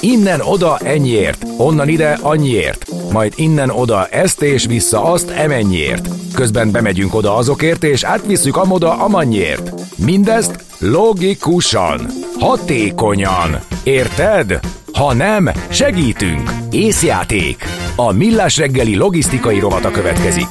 [0.00, 6.08] Innen oda ennyiért, onnan ide annyiért, majd innen oda ezt és vissza azt emennyiért.
[6.34, 9.72] Közben bemegyünk oda azokért és átvisszük amoda amannyiért.
[9.96, 12.06] Mindezt logikusan,
[12.38, 13.60] hatékonyan.
[13.82, 14.60] Érted?
[14.92, 16.50] Ha nem, segítünk.
[16.70, 17.64] Észjáték.
[17.96, 20.46] A Millás reggeli logisztikai rovata következik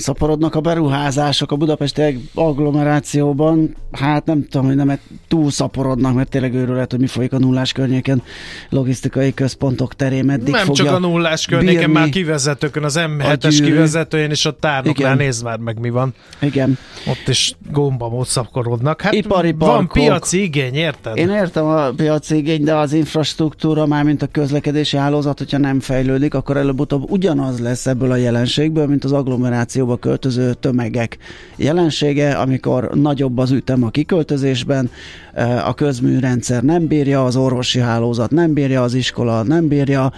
[0.00, 4.98] szaporodnak a beruházások a budapesti agglomerációban, hát nem tudom, hogy nem
[5.28, 8.22] túl szaporodnak, mert tényleg őrület, hogy mi folyik a nullás környéken
[8.68, 14.44] logisztikai központok terén, meddig Nem csak a nullás környéken, már kivezetőkön, az M7-es kivezetőjén és
[14.44, 16.14] a tárnoknál nézd már meg mi van.
[16.40, 16.78] Igen.
[17.06, 19.00] Ott is gomba szaporodnak.
[19.00, 21.16] Hát Ipari van piaci igény, érted?
[21.16, 25.80] Én értem a piaci igény, de az infrastruktúra, már mint a közlekedési hálózat, hogyha nem
[25.80, 31.18] fejlődik, akkor előbb-utóbb ugyanaz lesz ebből a jelenségből, mint az agglomeráció Európa költöző tömegek
[31.56, 34.90] jelensége, amikor nagyobb az ütem a kiköltözésben,
[35.34, 40.12] e, a közműrendszer nem bírja, az orvosi hálózat nem bírja, az iskola nem bírja,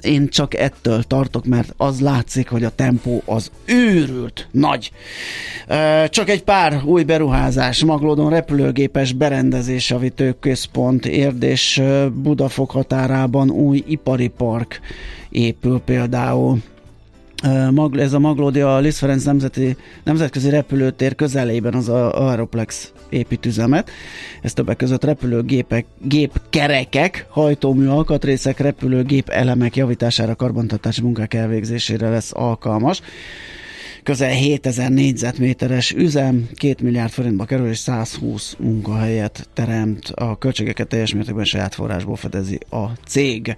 [0.00, 4.92] én csak ettől tartok, mert az látszik, hogy a tempó az őrült nagy.
[5.66, 9.94] E, csak egy pár új beruházás, Maglódon repülőgépes berendezés,
[10.40, 14.80] központ, Érdés e, Budafok határában új ipari park
[15.30, 16.58] épül például
[17.92, 23.90] ez a Maglódi a Liszt Ferenc nemzeti, nemzetközi repülőtér közelében az a Aeroplex építüzemet.
[24.42, 33.00] Ez többek között repülőgépek, gépkerekek, hajtómű alkatrészek, repülőgép elemek javítására, karbantartási munkák elvégzésére lesz alkalmas.
[34.02, 40.08] Közel 7000 négyzetméteres üzem, 2 milliárd forintba kerül és 120 munkahelyet teremt.
[40.14, 43.56] A költségeket teljes mértékben saját forrásból fedezi a cég.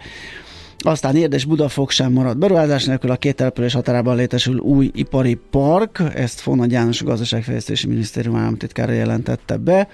[0.87, 6.03] Aztán Érdes Budafok sem marad beruházás nélkül, a két település határában létesül új ipari park,
[6.15, 9.89] ezt Fona János a Gazdaságfejlesztési Minisztérium államtitkára jelentette be.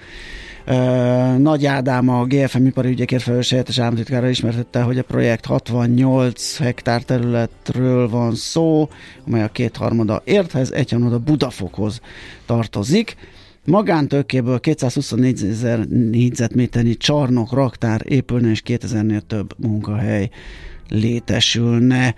[1.38, 7.02] Nagy Ádám, a GFM ipari ügyekért felelős helyettes államtitkára ismertette, hogy a projekt 68 hektár
[7.02, 8.88] területről van szó,
[9.26, 12.00] amely a kétharmada érthez, egyharmada Budafokhoz
[12.46, 13.16] tartozik.
[13.64, 20.30] Magántőkéből 224 ezer négyzetméternyi csarnok, raktár épülne, és 2000-nél több munkahely
[20.90, 22.14] létesülne.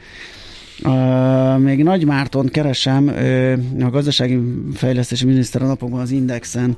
[0.85, 4.39] Uh, még Nagy Márton keresem, uh, a gazdasági
[4.75, 6.77] fejlesztési miniszter a napokban az Indexen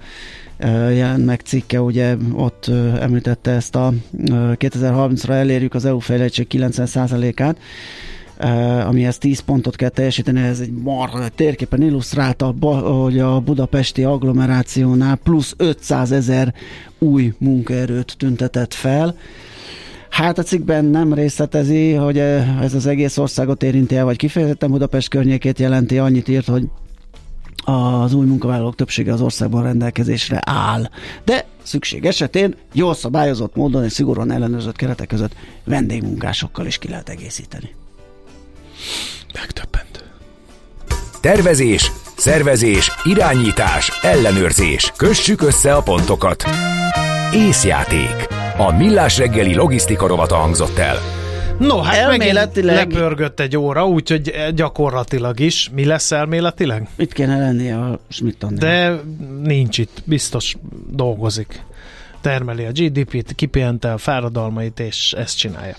[0.60, 5.98] uh, jelent meg cikke, ugye ott uh, említette ezt a uh, 2030-ra elérjük az EU
[5.98, 7.58] fejlettség 90%-át,
[8.40, 15.16] Uh, amihez 10 pontot kell teljesíteni, ez egy marha térképen illusztrálta, hogy a budapesti agglomerációnál
[15.16, 16.54] plusz 500 ezer
[16.98, 19.16] új munkaerőt tüntetett fel.
[20.14, 25.08] Hát a cikkben nem részletezi, hogy ez az egész országot érinti el, vagy kifejezetten Budapest
[25.08, 26.64] környékét jelenti, annyit írt, hogy
[27.64, 30.90] az új munkavállalók többsége az országban rendelkezésre áll.
[31.24, 35.34] De szükség esetén jól szabályozott módon és szigorúan ellenőrzött keretek között
[35.64, 37.74] vendégmunkásokkal is ki lehet egészíteni.
[39.34, 40.04] Megtöbbent.
[41.20, 44.92] Tervezés, szervezés, irányítás, ellenőrzés.
[44.96, 46.44] Kössük össze a pontokat.
[47.32, 48.23] Észjáték.
[48.56, 50.96] A Millás reggeli logisztika rovata hangzott el.
[51.58, 52.76] No, hát elméletileg...
[52.76, 55.70] lepörgött egy óra, úgyhogy gyakorlatilag is.
[55.74, 56.88] Mi lesz elméletileg?
[56.96, 59.00] Itt kéne lennie a schmidt De
[59.42, 60.56] nincs itt, biztos
[60.90, 61.62] dolgozik
[62.24, 65.74] termeli a GDP-t, kipihente a fáradalmait, és ezt csinálja.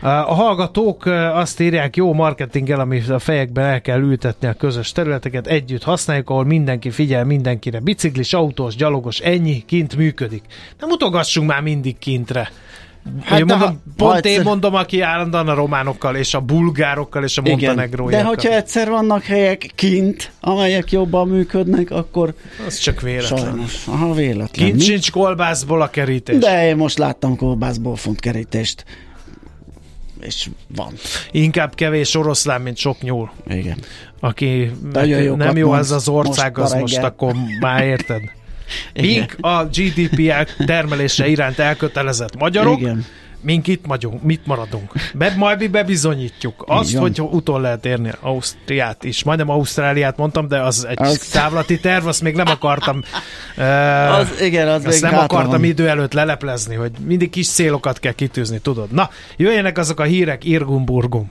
[0.00, 5.46] A hallgatók azt írják, jó marketinggel, amit a fejekben el kell ültetni a közös területeket,
[5.46, 7.80] együtt használjuk, ahol mindenki figyel mindenkire.
[7.80, 10.42] Biciklis, autós, gyalogos, ennyi, kint működik.
[10.80, 12.50] Nem mutogassunk már mindig kintre.
[13.22, 14.32] Hát én mondom, ha, pont egyszer...
[14.32, 18.22] én mondom, aki állandóan a románokkal, és a bulgárokkal, és a montenegróiakkal.
[18.22, 22.34] De hogyha egyszer vannak helyek kint, amelyek jobban működnek, akkor...
[22.66, 23.38] Az csak véletlen.
[23.38, 23.86] Sajnos.
[23.86, 24.66] Aha, véletlen.
[24.66, 24.84] Kint Mi?
[24.84, 26.38] sincs kolbászból a kerítés.
[26.38, 28.84] De én most láttam kolbászból font kerítést.
[30.20, 30.92] És van.
[31.30, 33.30] Inkább kevés oroszlán, mint sok nyúl.
[33.48, 33.78] Igen.
[34.20, 34.70] Aki
[35.36, 38.22] nem jó ez az ország, most az most akkor már érted?
[38.94, 40.32] Mink a GDP
[40.66, 43.04] termelése iránt elkötelezett magyarok, Igen.
[43.40, 44.92] mink itt magyunk, mit maradunk.
[45.14, 49.24] Be, majd mi bebizonyítjuk azt, hogy utol lehet érni Ausztriát is.
[49.24, 51.18] Majdnem Ausztráliát mondtam, de az egy az...
[51.18, 53.02] távlati terv, azt még nem akartam
[53.56, 55.64] uh, az, igen, az azt nem akartam van.
[55.64, 58.92] idő előtt leleplezni, hogy mindig kis célokat kell kitűzni, tudod.
[58.92, 61.22] Na, jöjjenek azok a hírek, Irgum-Burgum.